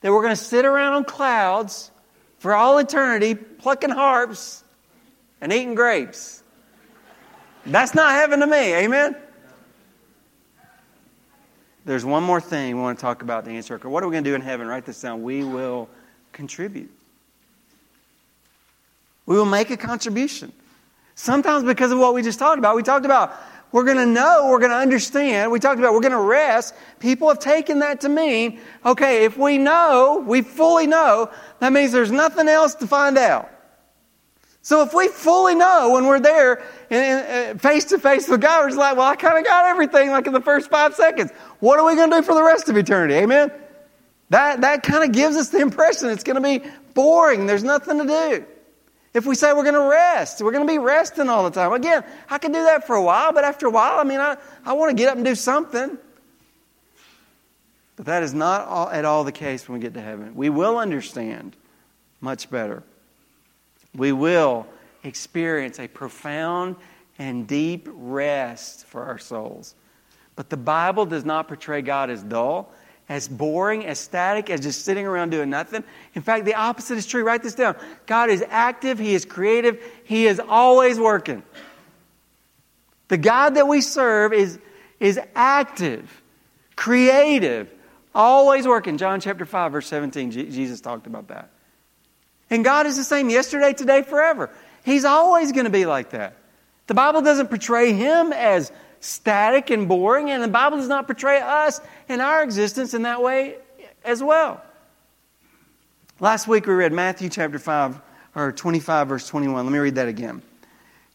[0.00, 1.92] that we're going to sit around on clouds
[2.40, 4.64] for all eternity plucking harps
[5.40, 6.42] and eating grapes.
[7.64, 8.74] That's not heaven to me.
[8.74, 9.14] Amen?
[11.84, 13.78] There's one more thing we want to talk about the answer.
[13.78, 14.66] What are we going to do in heaven?
[14.66, 15.22] Write this down.
[15.22, 15.88] We will
[16.32, 16.90] contribute.
[19.26, 20.52] We will make a contribution.
[21.14, 22.76] Sometimes because of what we just talked about.
[22.76, 23.34] We talked about
[23.74, 25.50] we're going to know, we're going to understand.
[25.50, 26.74] We talked about we're going to rest.
[27.00, 31.90] People have taken that to mean, okay, if we know, we fully know, that means
[31.90, 33.50] there's nothing else to find out.
[34.62, 36.62] So if we fully know when we're there
[37.58, 40.28] face to face with God, we're just like, well, I kind of got everything like
[40.28, 41.32] in the first five seconds.
[41.58, 43.14] What are we going to do for the rest of eternity?
[43.14, 43.50] Amen?
[44.30, 47.46] That, that kind of gives us the impression it's going to be boring.
[47.46, 48.46] There's nothing to do.
[49.14, 51.72] If we say we're going to rest, we're going to be resting all the time.
[51.72, 54.36] Again, I can do that for a while, but after a while, I mean, I,
[54.64, 55.96] I want to get up and do something.
[57.96, 60.34] But that is not all, at all the case when we get to heaven.
[60.34, 61.56] We will understand
[62.20, 62.82] much better
[63.94, 64.66] we will
[65.04, 66.76] experience a profound
[67.18, 69.74] and deep rest for our souls.
[70.36, 72.72] But the Bible does not portray God as dull,
[73.08, 75.84] as boring, as static, as just sitting around doing nothing.
[76.14, 77.22] In fact, the opposite is true.
[77.22, 77.76] Write this down.
[78.06, 81.42] God is active, He is creative, He is always working.
[83.08, 84.58] The God that we serve is,
[84.98, 86.22] is active,
[86.76, 87.70] creative,
[88.14, 88.96] always working.
[88.96, 91.50] John chapter 5, verse 17, Jesus talked about that.
[92.48, 94.50] And God is the same yesterday, today, forever.
[94.84, 96.36] He's always going to be like that.
[96.86, 98.70] The Bible doesn't portray Him as
[99.04, 103.22] static and boring, and the Bible does not portray us and our existence in that
[103.22, 103.56] way
[104.04, 104.62] as well.
[106.20, 108.00] Last week we read Matthew chapter 5,
[108.34, 109.66] or 25, verse 21.
[109.66, 110.42] Let me read that again.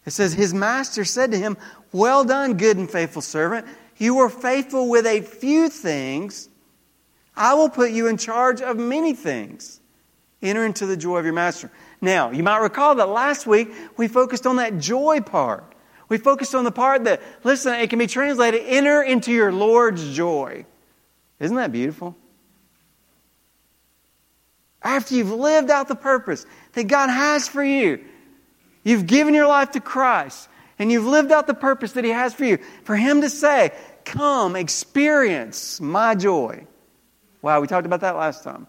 [0.06, 1.56] It says, His master said to him,
[1.92, 3.66] Well done, good and faithful servant.
[3.98, 6.48] You were faithful with a few things.
[7.36, 9.80] I will put you in charge of many things.
[10.42, 11.70] Enter into the joy of your master.
[12.00, 15.64] Now, you might recall that last week we focused on that joy part.
[16.10, 20.14] We focused on the part that, listen, it can be translated, enter into your Lord's
[20.14, 20.66] joy.
[21.38, 22.16] Isn't that beautiful?
[24.82, 28.04] After you've lived out the purpose that God has for you,
[28.82, 30.48] you've given your life to Christ,
[30.80, 33.72] and you've lived out the purpose that He has for you, for Him to say,
[34.04, 36.66] Come, experience my joy.
[37.40, 38.66] Wow, we talked about that last time.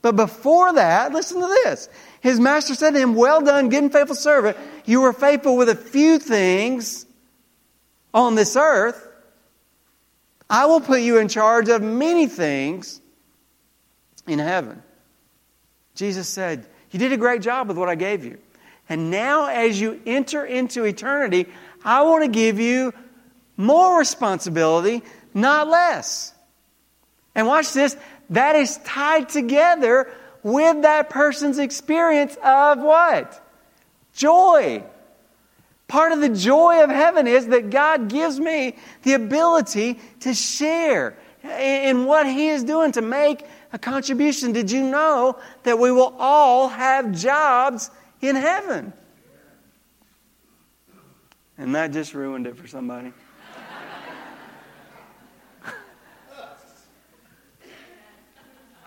[0.00, 1.90] But before that, listen to this.
[2.20, 4.56] His master said to him, Well done, good and faithful servant.
[4.84, 7.06] You were faithful with a few things
[8.12, 9.06] on this earth.
[10.48, 13.00] I will put you in charge of many things
[14.26, 14.82] in heaven.
[15.94, 18.38] Jesus said, You did a great job with what I gave you.
[18.88, 21.46] And now, as you enter into eternity,
[21.84, 22.92] I want to give you
[23.56, 25.02] more responsibility,
[25.32, 26.34] not less.
[27.34, 27.96] And watch this
[28.30, 33.40] that is tied together with that person's experience of what?
[34.14, 34.82] Joy.
[35.88, 41.16] Part of the joy of heaven is that God gives me the ability to share
[41.42, 44.52] in what He is doing to make a contribution.
[44.52, 48.92] Did you know that we will all have jobs in heaven?
[51.58, 53.12] And that just ruined it for somebody.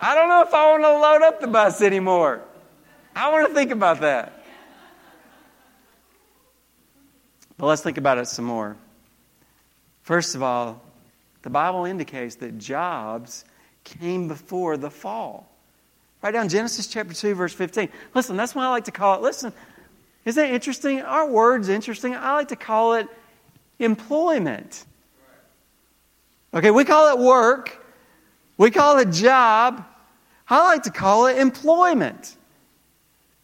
[0.04, 2.42] I don't know if I want to load up the bus anymore.
[3.16, 4.44] I want to think about that.
[7.56, 8.76] But let's think about it some more.
[10.02, 10.82] First of all,
[11.40, 13.46] the Bible indicates that jobs
[13.82, 15.48] came before the fall.
[16.20, 17.88] Write down Genesis chapter 2, verse 15.
[18.14, 19.54] Listen, that's why I like to call it, listen,
[20.26, 21.00] isn't that interesting?
[21.00, 22.14] Our word's interesting.
[22.14, 23.08] I like to call it
[23.78, 24.84] employment.
[26.52, 27.82] Okay, we call it work,
[28.58, 29.86] we call it job,
[30.48, 32.36] I like to call it employment.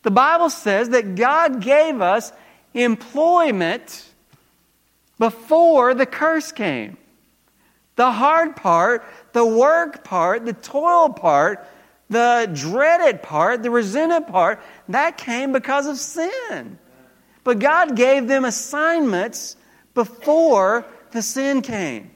[0.03, 2.33] The Bible says that God gave us
[2.75, 4.07] employment
[5.19, 6.97] before the curse came.
[7.97, 11.67] The hard part, the work part, the toil part,
[12.09, 16.79] the dreaded part, the resented part, that came because of sin.
[17.45, 19.57] But God gave them assignments
[19.95, 22.11] before the sin came.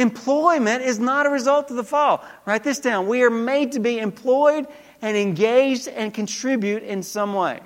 [0.00, 2.24] Employment is not a result of the fall.
[2.46, 3.06] Write this down.
[3.06, 4.66] We are made to be employed
[5.02, 7.60] and engaged and contribute in some way.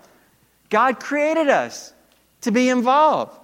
[0.69, 1.93] God created us
[2.41, 3.39] to be involved.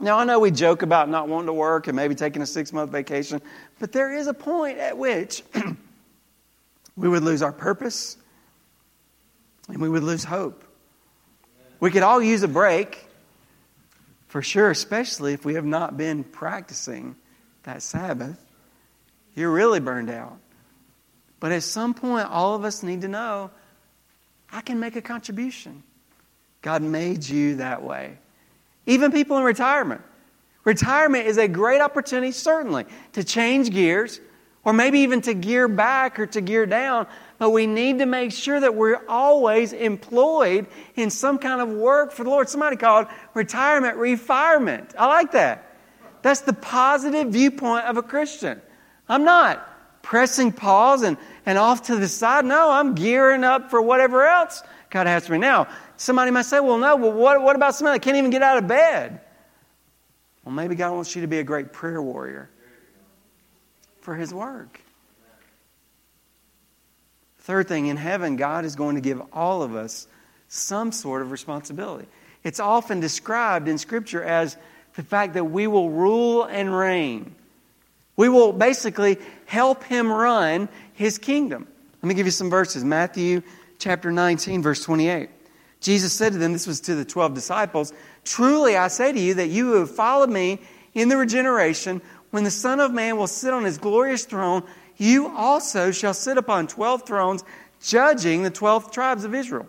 [0.00, 2.72] Now, I know we joke about not wanting to work and maybe taking a six
[2.72, 3.40] month vacation,
[3.78, 5.44] but there is a point at which
[6.96, 8.16] we would lose our purpose
[9.68, 10.64] and we would lose hope.
[11.78, 13.06] We could all use a break,
[14.26, 17.14] for sure, especially if we have not been practicing
[17.66, 18.42] that Sabbath,
[19.34, 20.38] you're really burned out.
[21.38, 23.50] But at some point, all of us need to know
[24.50, 25.82] I can make a contribution.
[26.62, 28.18] God made you that way.
[28.86, 30.00] Even people in retirement.
[30.64, 34.20] Retirement is a great opportunity, certainly, to change gears
[34.64, 37.06] or maybe even to gear back or to gear down.
[37.38, 42.12] But we need to make sure that we're always employed in some kind of work
[42.12, 42.48] for the Lord.
[42.48, 44.94] Somebody called retirement refirement.
[44.96, 45.65] I like that.
[46.26, 48.60] That's the positive viewpoint of a Christian.
[49.08, 52.44] I'm not pressing pause and, and off to the side.
[52.44, 55.38] No, I'm gearing up for whatever else God has for me.
[55.38, 58.42] Now, somebody might say, well, no, well, what, what about somebody that can't even get
[58.42, 59.20] out of bed?
[60.44, 62.50] Well, maybe God wants you to be a great prayer warrior
[64.00, 64.80] for His work.
[67.38, 70.08] Third thing, in heaven, God is going to give all of us
[70.48, 72.08] some sort of responsibility.
[72.42, 74.56] It's often described in Scripture as
[74.96, 77.34] the fact that we will rule and reign.
[78.16, 81.68] We will basically help him run his kingdom.
[82.02, 82.82] Let me give you some verses.
[82.82, 83.42] Matthew
[83.78, 85.28] chapter 19, verse 28.
[85.80, 87.92] Jesus said to them, this was to the 12 disciples,
[88.24, 90.60] Truly I say to you that you who have followed me
[90.94, 94.62] in the regeneration, when the Son of Man will sit on his glorious throne,
[94.96, 97.44] you also shall sit upon 12 thrones,
[97.82, 99.68] judging the 12 tribes of Israel.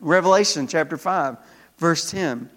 [0.00, 1.36] Revelation chapter 5,
[1.78, 2.48] verse 10.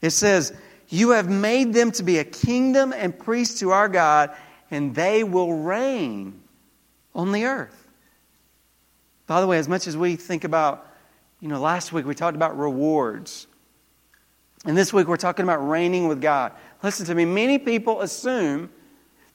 [0.00, 0.52] It says,
[0.88, 4.34] you have made them to be a kingdom and priests to our God,
[4.70, 6.40] and they will reign
[7.14, 7.86] on the earth.
[9.26, 10.86] By the way, as much as we think about,
[11.40, 13.46] you know, last week we talked about rewards.
[14.64, 16.52] And this week we're talking about reigning with God.
[16.82, 18.70] Listen to me, many people assume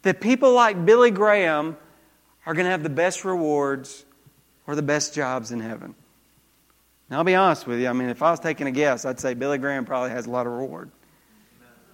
[0.02, 1.78] that people like Billy Graham
[2.46, 4.06] are going to have the best rewards
[4.66, 5.94] or the best jobs in heaven.
[7.10, 7.88] Now, I'll be honest with you.
[7.88, 10.32] I mean, if I was taking a guess, I'd say Billy Graham probably has a
[10.32, 10.90] lot of reward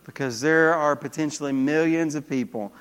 [0.10, 2.74] because there are potentially millions of people.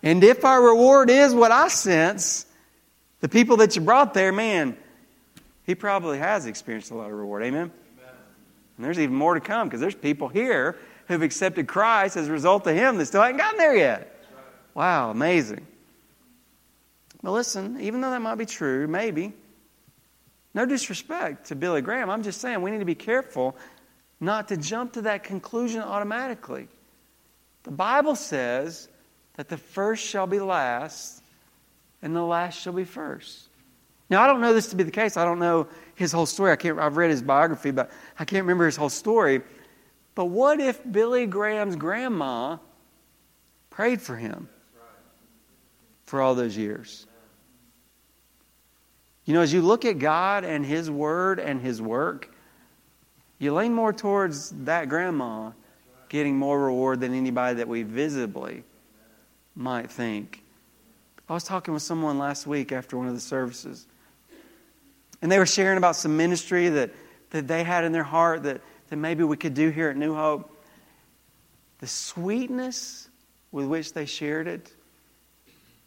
[0.00, 2.46] And if our reward is what I sense,
[3.18, 4.76] the people that you brought there, man,
[5.64, 7.42] he probably has experienced a lot of reward.
[7.42, 7.72] Amen?
[7.98, 8.14] Amen.
[8.76, 10.78] And there's even more to come because there's people here
[11.08, 14.24] who've accepted Christ as a result of him that still haven't gotten there yet.
[14.72, 15.66] Wow, amazing.
[17.24, 19.32] But listen, even though that might be true, maybe,
[20.54, 23.56] no disrespect to Billy Graham, I'm just saying we need to be careful
[24.20, 26.68] not to jump to that conclusion automatically.
[27.64, 28.88] The Bible says
[29.36, 31.22] that the first shall be last
[32.02, 33.48] and the last shall be first.
[34.08, 35.16] Now, I don't know this to be the case.
[35.16, 36.52] I don't know his whole story.
[36.52, 39.42] I can't, I've read his biography, but I can't remember his whole story.
[40.14, 42.58] But what if Billy Graham's grandma
[43.70, 44.48] prayed for him
[46.04, 47.06] for all those years?
[49.26, 52.32] You know, as you look at God and His Word and His work,
[53.38, 55.50] you lean more towards that grandma
[56.08, 58.62] getting more reward than anybody that we visibly
[59.54, 60.42] might think.
[61.28, 63.86] I was talking with someone last week after one of the services,
[65.20, 66.90] and they were sharing about some ministry that,
[67.30, 70.14] that they had in their heart that, that maybe we could do here at New
[70.14, 70.52] Hope.
[71.80, 73.08] The sweetness
[73.50, 74.72] with which they shared it,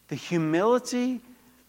[0.08, 1.20] the humility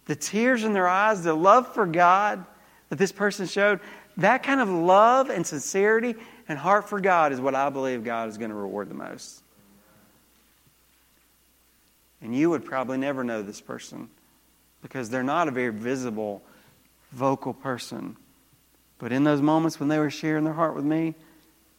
[0.06, 2.44] the tears in their eyes, the love for God
[2.90, 3.80] that this person showed,
[4.18, 6.16] that kind of love and sincerity
[6.48, 9.42] and heart for God is what I believe God is going to reward the most.
[12.22, 14.10] And you would probably never know this person
[14.82, 16.44] because they're not a very visible,
[17.12, 18.16] vocal person.
[19.00, 21.16] But in those moments when they were sharing their heart with me,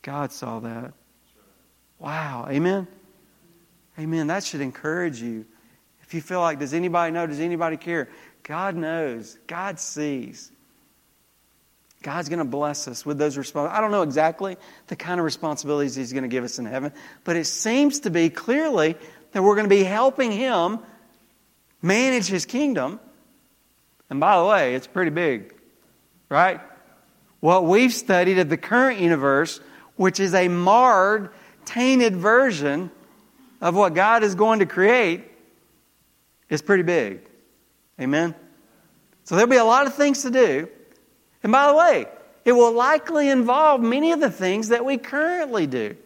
[0.03, 0.93] God saw that.
[1.99, 2.49] Wow.
[2.51, 2.89] Amen?
[3.99, 4.27] Amen.
[4.27, 5.45] That should encourage you
[6.03, 7.27] if you feel like, does anybody know?
[7.27, 8.09] Does anybody care?
[8.43, 9.39] God knows.
[9.47, 10.51] God sees.
[12.03, 13.79] God's going to bless us with those responsibilities.
[13.79, 14.57] I don't know exactly
[14.89, 16.93] the kind of responsibilities He's going to give us in heaven,
[17.25, 18.97] but it seems to be clearly
[19.33, 20.81] that we're going to be helping Him
[21.81, 23.01] manage His kingdom.
[24.11, 25.55] And by the way, it's pretty big,
[26.29, 26.61] right?
[27.41, 29.61] What we've studied of the current universe,
[29.97, 31.31] which is a marred,
[31.65, 32.91] tainted version
[33.61, 35.25] of what God is going to create,
[36.51, 37.21] is pretty big.
[38.01, 38.35] Amen?
[39.25, 40.69] So there'll be a lot of things to do.
[41.43, 42.07] And by the way,
[42.45, 45.97] it will likely involve many of the things that we currently do.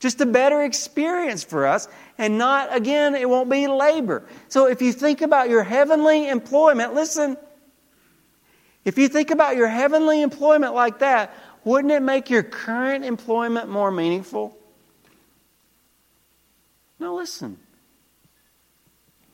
[0.00, 1.86] Just a better experience for us,
[2.18, 4.24] and not, again, it won't be labor.
[4.48, 7.36] So if you think about your heavenly employment, listen,
[8.84, 11.32] if you think about your heavenly employment like that,
[11.64, 14.58] wouldn't it make your current employment more meaningful?
[16.98, 17.58] Now, listen.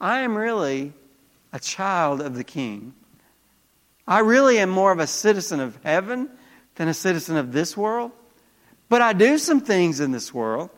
[0.01, 0.93] I am really
[1.53, 2.93] a child of the King.
[4.09, 6.29] I really am more of a citizen of heaven
[6.75, 8.11] than a citizen of this world.
[8.89, 10.71] But I do some things in this world.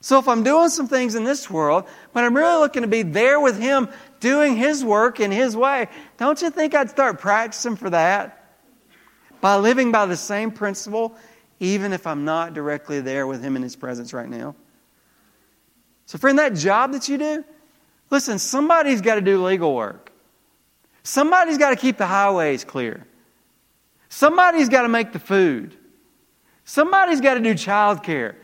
[0.00, 3.02] So if I'm doing some things in this world, but I'm really looking to be
[3.02, 3.88] there with Him
[4.18, 8.58] doing His work in His way, don't you think I'd start practicing for that?
[9.40, 11.16] By living by the same principle,
[11.60, 14.56] even if I'm not directly there with Him in His presence right now.
[16.06, 17.44] So, friend, that job that you do,
[18.10, 20.12] Listen, somebody's got to do legal work.
[21.04, 23.06] Somebody's got to keep the highways clear.
[24.08, 25.76] Somebody's got to make the food.
[26.64, 28.34] Somebody's got to do childcare.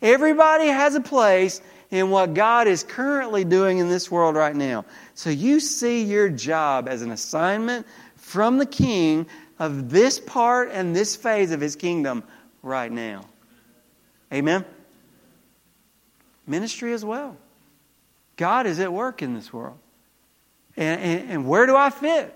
[0.00, 4.84] Everybody has a place in what God is currently doing in this world right now.
[5.14, 7.86] So you see your job as an assignment
[8.16, 9.26] from the King
[9.58, 12.22] of this part and this phase of his kingdom
[12.62, 13.24] right now.
[14.32, 14.64] Amen?
[16.46, 17.36] Ministry as well.
[18.36, 19.78] God is at work in this world.
[20.78, 22.34] And, and, and where do I fit?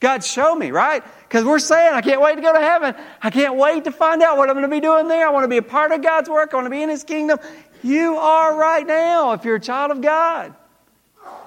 [0.00, 1.04] God, show me, right?
[1.28, 2.94] Because we're saying, I can't wait to go to heaven.
[3.20, 5.28] I can't wait to find out what I'm going to be doing there.
[5.28, 6.52] I want to be a part of God's work.
[6.52, 7.38] I want to be in His kingdom.
[7.84, 10.54] You are right now if you're a child of God.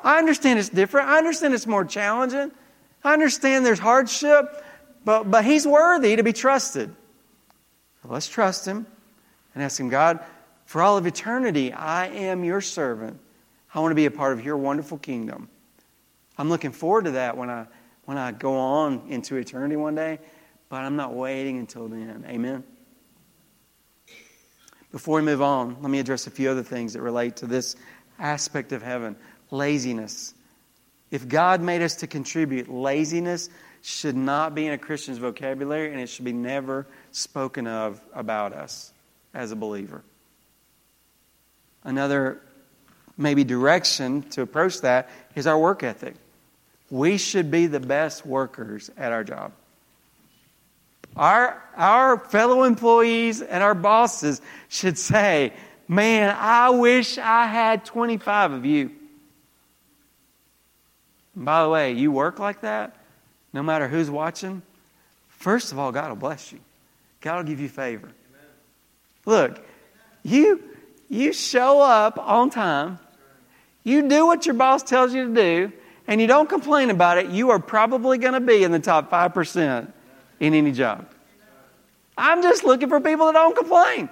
[0.03, 1.09] I understand it's different.
[1.09, 2.51] I understand it's more challenging.
[3.03, 4.63] I understand there's hardship,
[5.03, 6.95] but, but He's worthy to be trusted.
[8.03, 8.85] So let's trust Him
[9.55, 10.19] and ask Him, God,
[10.65, 13.19] for all of eternity, I am your servant.
[13.73, 15.49] I want to be a part of your wonderful kingdom.
[16.37, 17.67] I'm looking forward to that when I,
[18.05, 20.19] when I go on into eternity one day,
[20.69, 22.25] but I'm not waiting until then.
[22.27, 22.63] Amen.
[24.91, 27.75] Before we move on, let me address a few other things that relate to this
[28.19, 29.15] aspect of heaven
[29.51, 30.33] laziness.
[31.11, 33.49] If God made us to contribute, laziness
[33.81, 38.53] should not be in a Christian's vocabulary and it should be never spoken of about
[38.53, 38.91] us
[39.33, 40.03] as a believer.
[41.83, 42.41] Another
[43.17, 46.15] maybe direction to approach that is our work ethic.
[46.89, 49.51] We should be the best workers at our job.
[51.15, 55.53] Our, our fellow employees and our bosses should say,
[55.87, 58.89] Man, I wish I had 25 of you.
[61.35, 62.95] And by the way, you work like that,
[63.53, 64.63] no matter who's watching,
[65.29, 66.59] first of all, God will bless you.
[67.21, 68.07] God will give you favor.
[68.07, 68.15] Amen.
[69.27, 69.65] Look,
[70.23, 70.63] you,
[71.07, 72.97] you show up on time
[73.85, 75.71] you do what your boss tells you to do,
[76.07, 79.09] and you don't complain about it, you are probably going to be in the top
[79.09, 79.91] 5%
[80.39, 81.07] in any job.
[82.17, 84.09] I'm just looking for people that don't complain,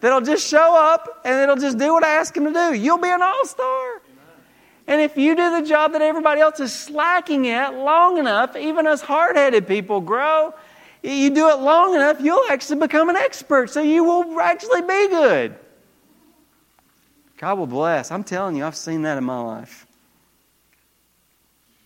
[0.00, 2.74] that'll just show up and that'll just do what I ask them to do.
[2.74, 4.02] You'll be an all star.
[4.86, 8.86] And if you do the job that everybody else is slacking at long enough, even
[8.86, 10.52] us hard headed people grow,
[11.02, 13.70] you do it long enough, you'll actually become an expert.
[13.70, 15.54] So you will actually be good.
[17.38, 18.10] God will bless.
[18.10, 19.86] I'm telling you, I've seen that in my life.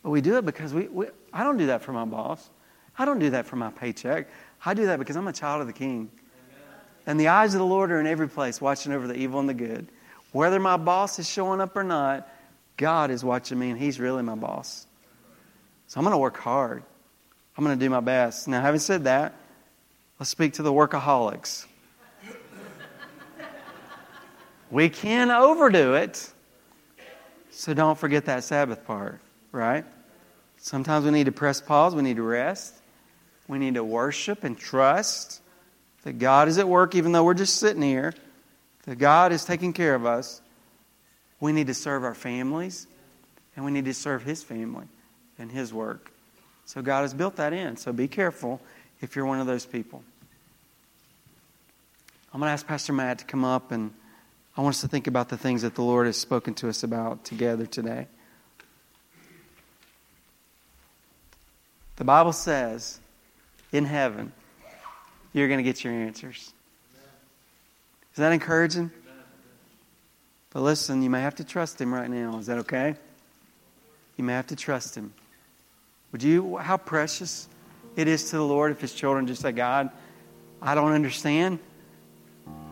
[0.04, 2.48] But we do it because we, we I don't do that for my boss.
[2.96, 4.28] I don't do that for my paycheck.
[4.64, 6.10] I do that because I'm a child of the King.
[6.12, 6.62] Amen.
[7.06, 9.48] And the eyes of the Lord are in every place, watching over the evil and
[9.48, 9.88] the good.
[10.30, 12.28] Whether my boss is showing up or not,
[12.76, 14.86] God is watching me, and He's really my boss.
[15.86, 16.82] So I'm going to work hard.
[17.56, 18.46] I'm going to do my best.
[18.46, 19.34] Now, having said that,
[20.18, 21.66] let's speak to the workaholics.
[24.70, 26.30] we can overdo it,
[27.50, 29.20] so don't forget that Sabbath part,
[29.54, 29.84] right?
[30.58, 32.74] Sometimes we need to press pause, we need to rest,
[33.48, 35.40] we need to worship and trust
[36.02, 38.12] that God is at work, even though we're just sitting here,
[38.84, 40.40] that God is taking care of us.
[41.40, 42.86] We need to serve our families,
[43.56, 44.86] and we need to serve His family
[45.38, 46.10] and His work.
[46.66, 47.76] So God has built that in.
[47.76, 48.60] So be careful
[49.00, 50.02] if you're one of those people.
[52.32, 53.92] I'm going to ask Pastor Matt to come up, and
[54.56, 56.82] I want us to think about the things that the Lord has spoken to us
[56.82, 58.06] about together today.
[61.96, 63.00] The Bible says
[63.72, 64.32] in heaven,
[65.32, 66.52] you're going to get your answers.
[68.12, 68.90] Is that encouraging?
[70.50, 72.38] But listen, you may have to trust him right now.
[72.38, 72.94] Is that okay?
[74.16, 75.12] You may have to trust him.
[76.12, 77.48] Would you, how precious
[77.96, 79.90] it is to the Lord if his children just say, God,
[80.62, 81.58] I don't understand.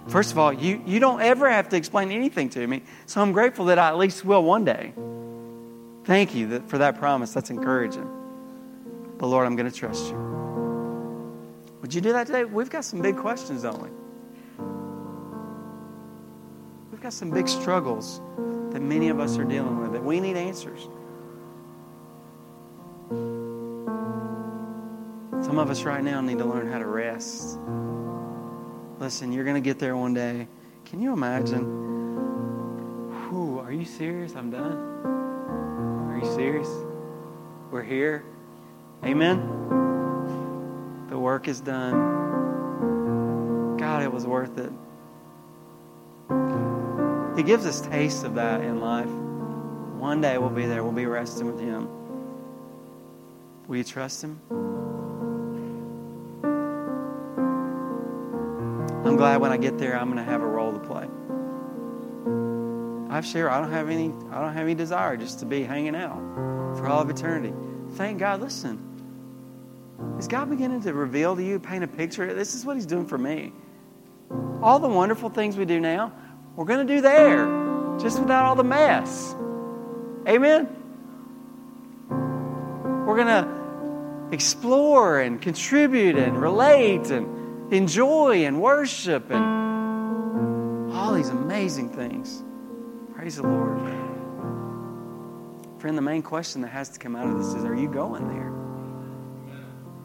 [0.06, 2.82] First of all, you, you don't ever have to explain anything to me.
[3.06, 4.92] So I'm grateful that I at least will one day.
[6.04, 7.32] Thank you for that promise.
[7.32, 8.21] That's encouraging.
[9.22, 10.16] But Lord, I'm going to trust you.
[11.80, 12.42] Would you do that today?
[12.42, 13.88] We've got some big questions, don't we?
[16.90, 18.20] We've got some big struggles
[18.72, 20.88] that many of us are dealing with that we need answers.
[25.46, 27.60] Some of us right now need to learn how to rest.
[28.98, 30.48] Listen, you're going to get there one day.
[30.86, 31.62] Can you imagine?
[33.28, 34.34] Whew, are you serious?
[34.34, 34.72] I'm done.
[36.10, 36.68] Are you serious?
[37.70, 38.24] We're here.
[39.04, 41.06] Amen.
[41.08, 42.20] The work is done.
[43.76, 44.70] God, it was worth it.
[47.36, 49.06] He gives us taste of that in life.
[49.06, 50.84] One day we'll be there.
[50.84, 51.88] We'll be resting with Him.
[53.66, 54.40] Will you trust Him?
[59.04, 61.08] I'm glad when I get there, I'm going to have a role to play.
[63.10, 63.50] I've shared.
[63.50, 64.12] I don't have any.
[64.30, 66.20] I don't have any desire just to be hanging out
[66.76, 67.52] for all of eternity.
[67.92, 68.40] Thank God.
[68.40, 68.78] Listen,
[70.18, 72.32] is God beginning to reveal to you, paint a picture?
[72.34, 73.52] This is what He's doing for me.
[74.62, 76.12] All the wonderful things we do now,
[76.56, 77.44] we're going to do there,
[77.98, 79.34] just without all the mess.
[80.28, 80.68] Amen?
[82.08, 91.28] We're going to explore and contribute and relate and enjoy and worship and all these
[91.28, 92.42] amazing things.
[93.14, 93.80] Praise the Lord.
[95.78, 98.28] Friend, the main question that has to come out of this is are you going
[98.28, 98.61] there?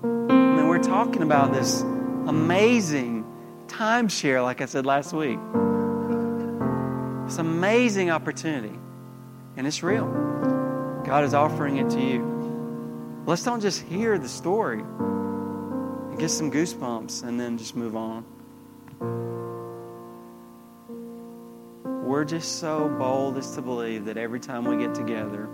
[0.04, 3.26] I mean, we're talking about this amazing
[3.68, 5.39] timeshare, like I said last week.
[7.26, 8.78] It's an amazing opportunity,
[9.56, 10.08] and it's real.
[11.06, 13.24] God is offering it to you.
[13.26, 18.24] Let's don't just hear the story and get some goosebumps and then just move on.
[22.06, 25.50] We're just so bold as to believe that every time we get together,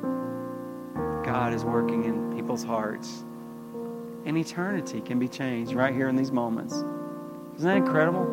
[1.26, 3.24] God is working in people's hearts.
[4.26, 6.74] And eternity can be changed right here in these moments.
[6.74, 8.26] Isn't that incredible?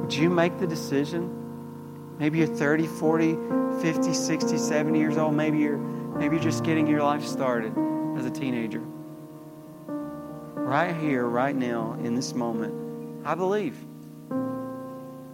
[0.00, 2.16] Would you make the decision?
[2.18, 3.36] Maybe you're 30, 40,
[3.80, 5.34] 50, 60, 70 years old.
[5.34, 7.74] Maybe you're maybe you're just getting your life started
[8.16, 8.82] as a teenager.
[10.54, 13.76] Right here, right now, in this moment, I believe.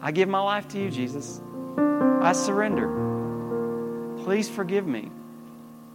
[0.00, 1.40] I give my life to you, Jesus.
[1.76, 2.88] I surrender.
[4.24, 5.10] Please forgive me.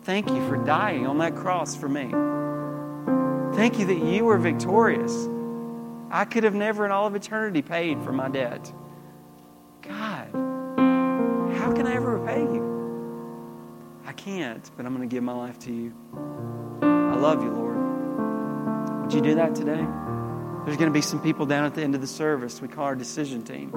[0.03, 2.34] Thank you for dying on that cross for me.
[3.55, 5.27] Thank you that you were victorious.
[6.11, 8.71] I could have never in all of eternity paid for my debt.
[9.81, 10.27] God,
[11.57, 12.75] how can I ever repay you?
[14.05, 15.93] I can't, but I'm going to give my life to you.
[16.81, 19.01] I love you, Lord.
[19.03, 19.85] Would you do that today?
[20.65, 22.61] There's going to be some people down at the end of the service.
[22.61, 23.71] We call our decision team.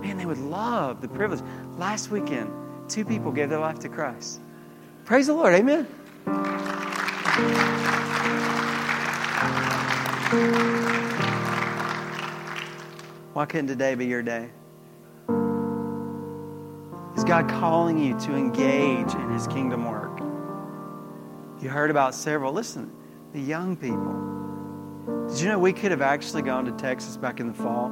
[0.00, 1.42] Man, they would love the privilege.
[1.76, 2.50] Last weekend,
[2.88, 4.40] two people gave their life to Christ.
[5.04, 5.54] Praise the Lord.
[5.54, 5.88] Amen.
[13.34, 14.48] Why couldn't today be your day?
[17.16, 20.18] Is God calling you to engage in His kingdom work?
[21.62, 22.52] You heard about several.
[22.52, 22.90] Listen,
[23.32, 25.28] the young people.
[25.28, 27.90] Did you know we could have actually gone to Texas back in the fall?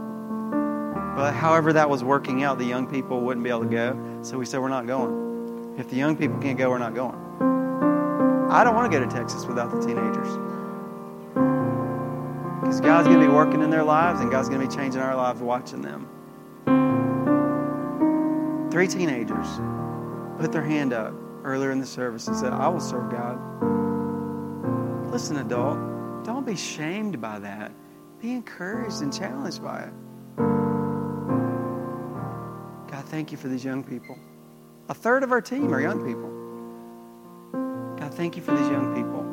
[1.16, 4.20] But however that was working out, the young people wouldn't be able to go.
[4.22, 5.76] So we said, we're not going.
[5.78, 7.16] If the young people can't go, we're not going.
[8.50, 10.61] I don't want to go to Texas without the teenagers.
[12.72, 15.02] Because God's going to be working in their lives and God's going to be changing
[15.02, 16.08] our lives watching them.
[18.70, 19.46] Three teenagers
[20.40, 21.12] put their hand up
[21.44, 23.38] earlier in the service and said, I will serve God.
[25.12, 27.72] Listen, adult, don't be shamed by that.
[28.22, 29.92] Be encouraged and challenged by it.
[32.90, 34.18] God, thank you for these young people.
[34.88, 36.30] A third of our team are young people.
[37.98, 39.24] God, thank you for these young people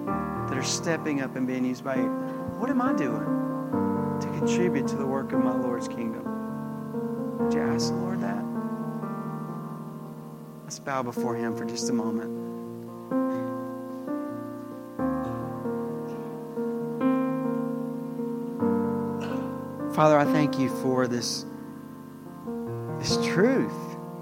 [0.49, 2.28] that are stepping up and being used by you.
[2.59, 7.37] What am I doing to contribute to the work of my Lord's kingdom?
[7.39, 8.43] Would you ask the Lord that?
[10.65, 12.35] Let's bow before Him for just a moment.
[19.95, 21.45] Father, I thank you for this,
[22.99, 23.71] this truth,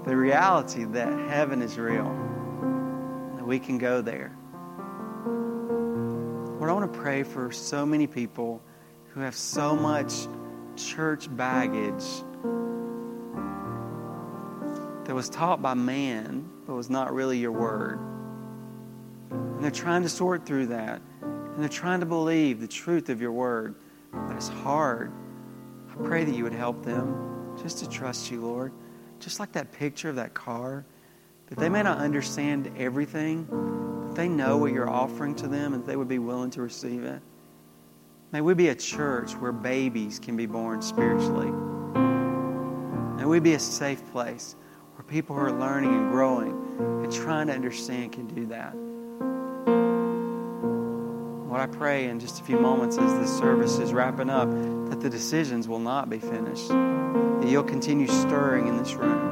[0.04, 2.04] the reality that heaven is real,
[3.34, 4.37] that we can go there.
[6.68, 8.60] Lord, I want to pray for so many people
[9.14, 10.12] who have so much
[10.76, 12.04] church baggage
[15.06, 17.98] that was taught by man, but was not really your word.
[19.30, 21.00] And they're trying to sort through that.
[21.22, 23.74] And they're trying to believe the truth of your word.
[24.12, 25.10] But it's hard.
[25.90, 28.74] I pray that you would help them just to trust you, Lord.
[29.20, 30.84] Just like that picture of that car,
[31.46, 33.48] that they may not understand everything,
[34.18, 37.22] they know what you're offering to them and they would be willing to receive it.
[38.32, 41.52] May we be a church where babies can be born spiritually.
[43.16, 44.56] May we be a safe place
[44.96, 46.50] where people who are learning and growing
[46.80, 48.74] and trying to understand can do that.
[51.48, 54.50] What I pray in just a few moments as this service is wrapping up
[54.90, 59.27] that the decisions will not be finished, that you'll continue stirring in this room.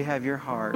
[0.00, 0.72] We have your heart,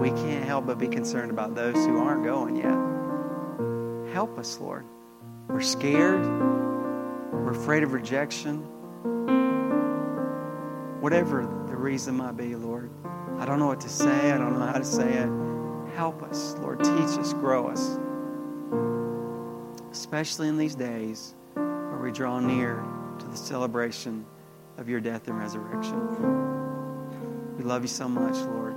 [0.00, 4.14] we can't help but be concerned about those who aren't going yet.
[4.14, 4.84] Help us, Lord.
[5.48, 6.24] We're scared.
[7.32, 8.58] We're afraid of rejection.
[11.00, 12.88] Whatever the reason might be, Lord.
[13.40, 14.30] I don't know what to say.
[14.30, 15.28] I don't know how to say it.
[15.96, 16.84] Help us, Lord.
[16.84, 17.98] Teach us, grow us.
[19.90, 22.84] Especially in these days where we draw near
[23.18, 24.24] to the celebration
[24.78, 26.63] of your death and resurrection.
[27.64, 28.74] We love you so much, Lord.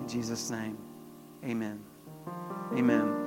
[0.00, 0.78] In Jesus' name,
[1.44, 1.82] amen.
[2.72, 3.17] Amen.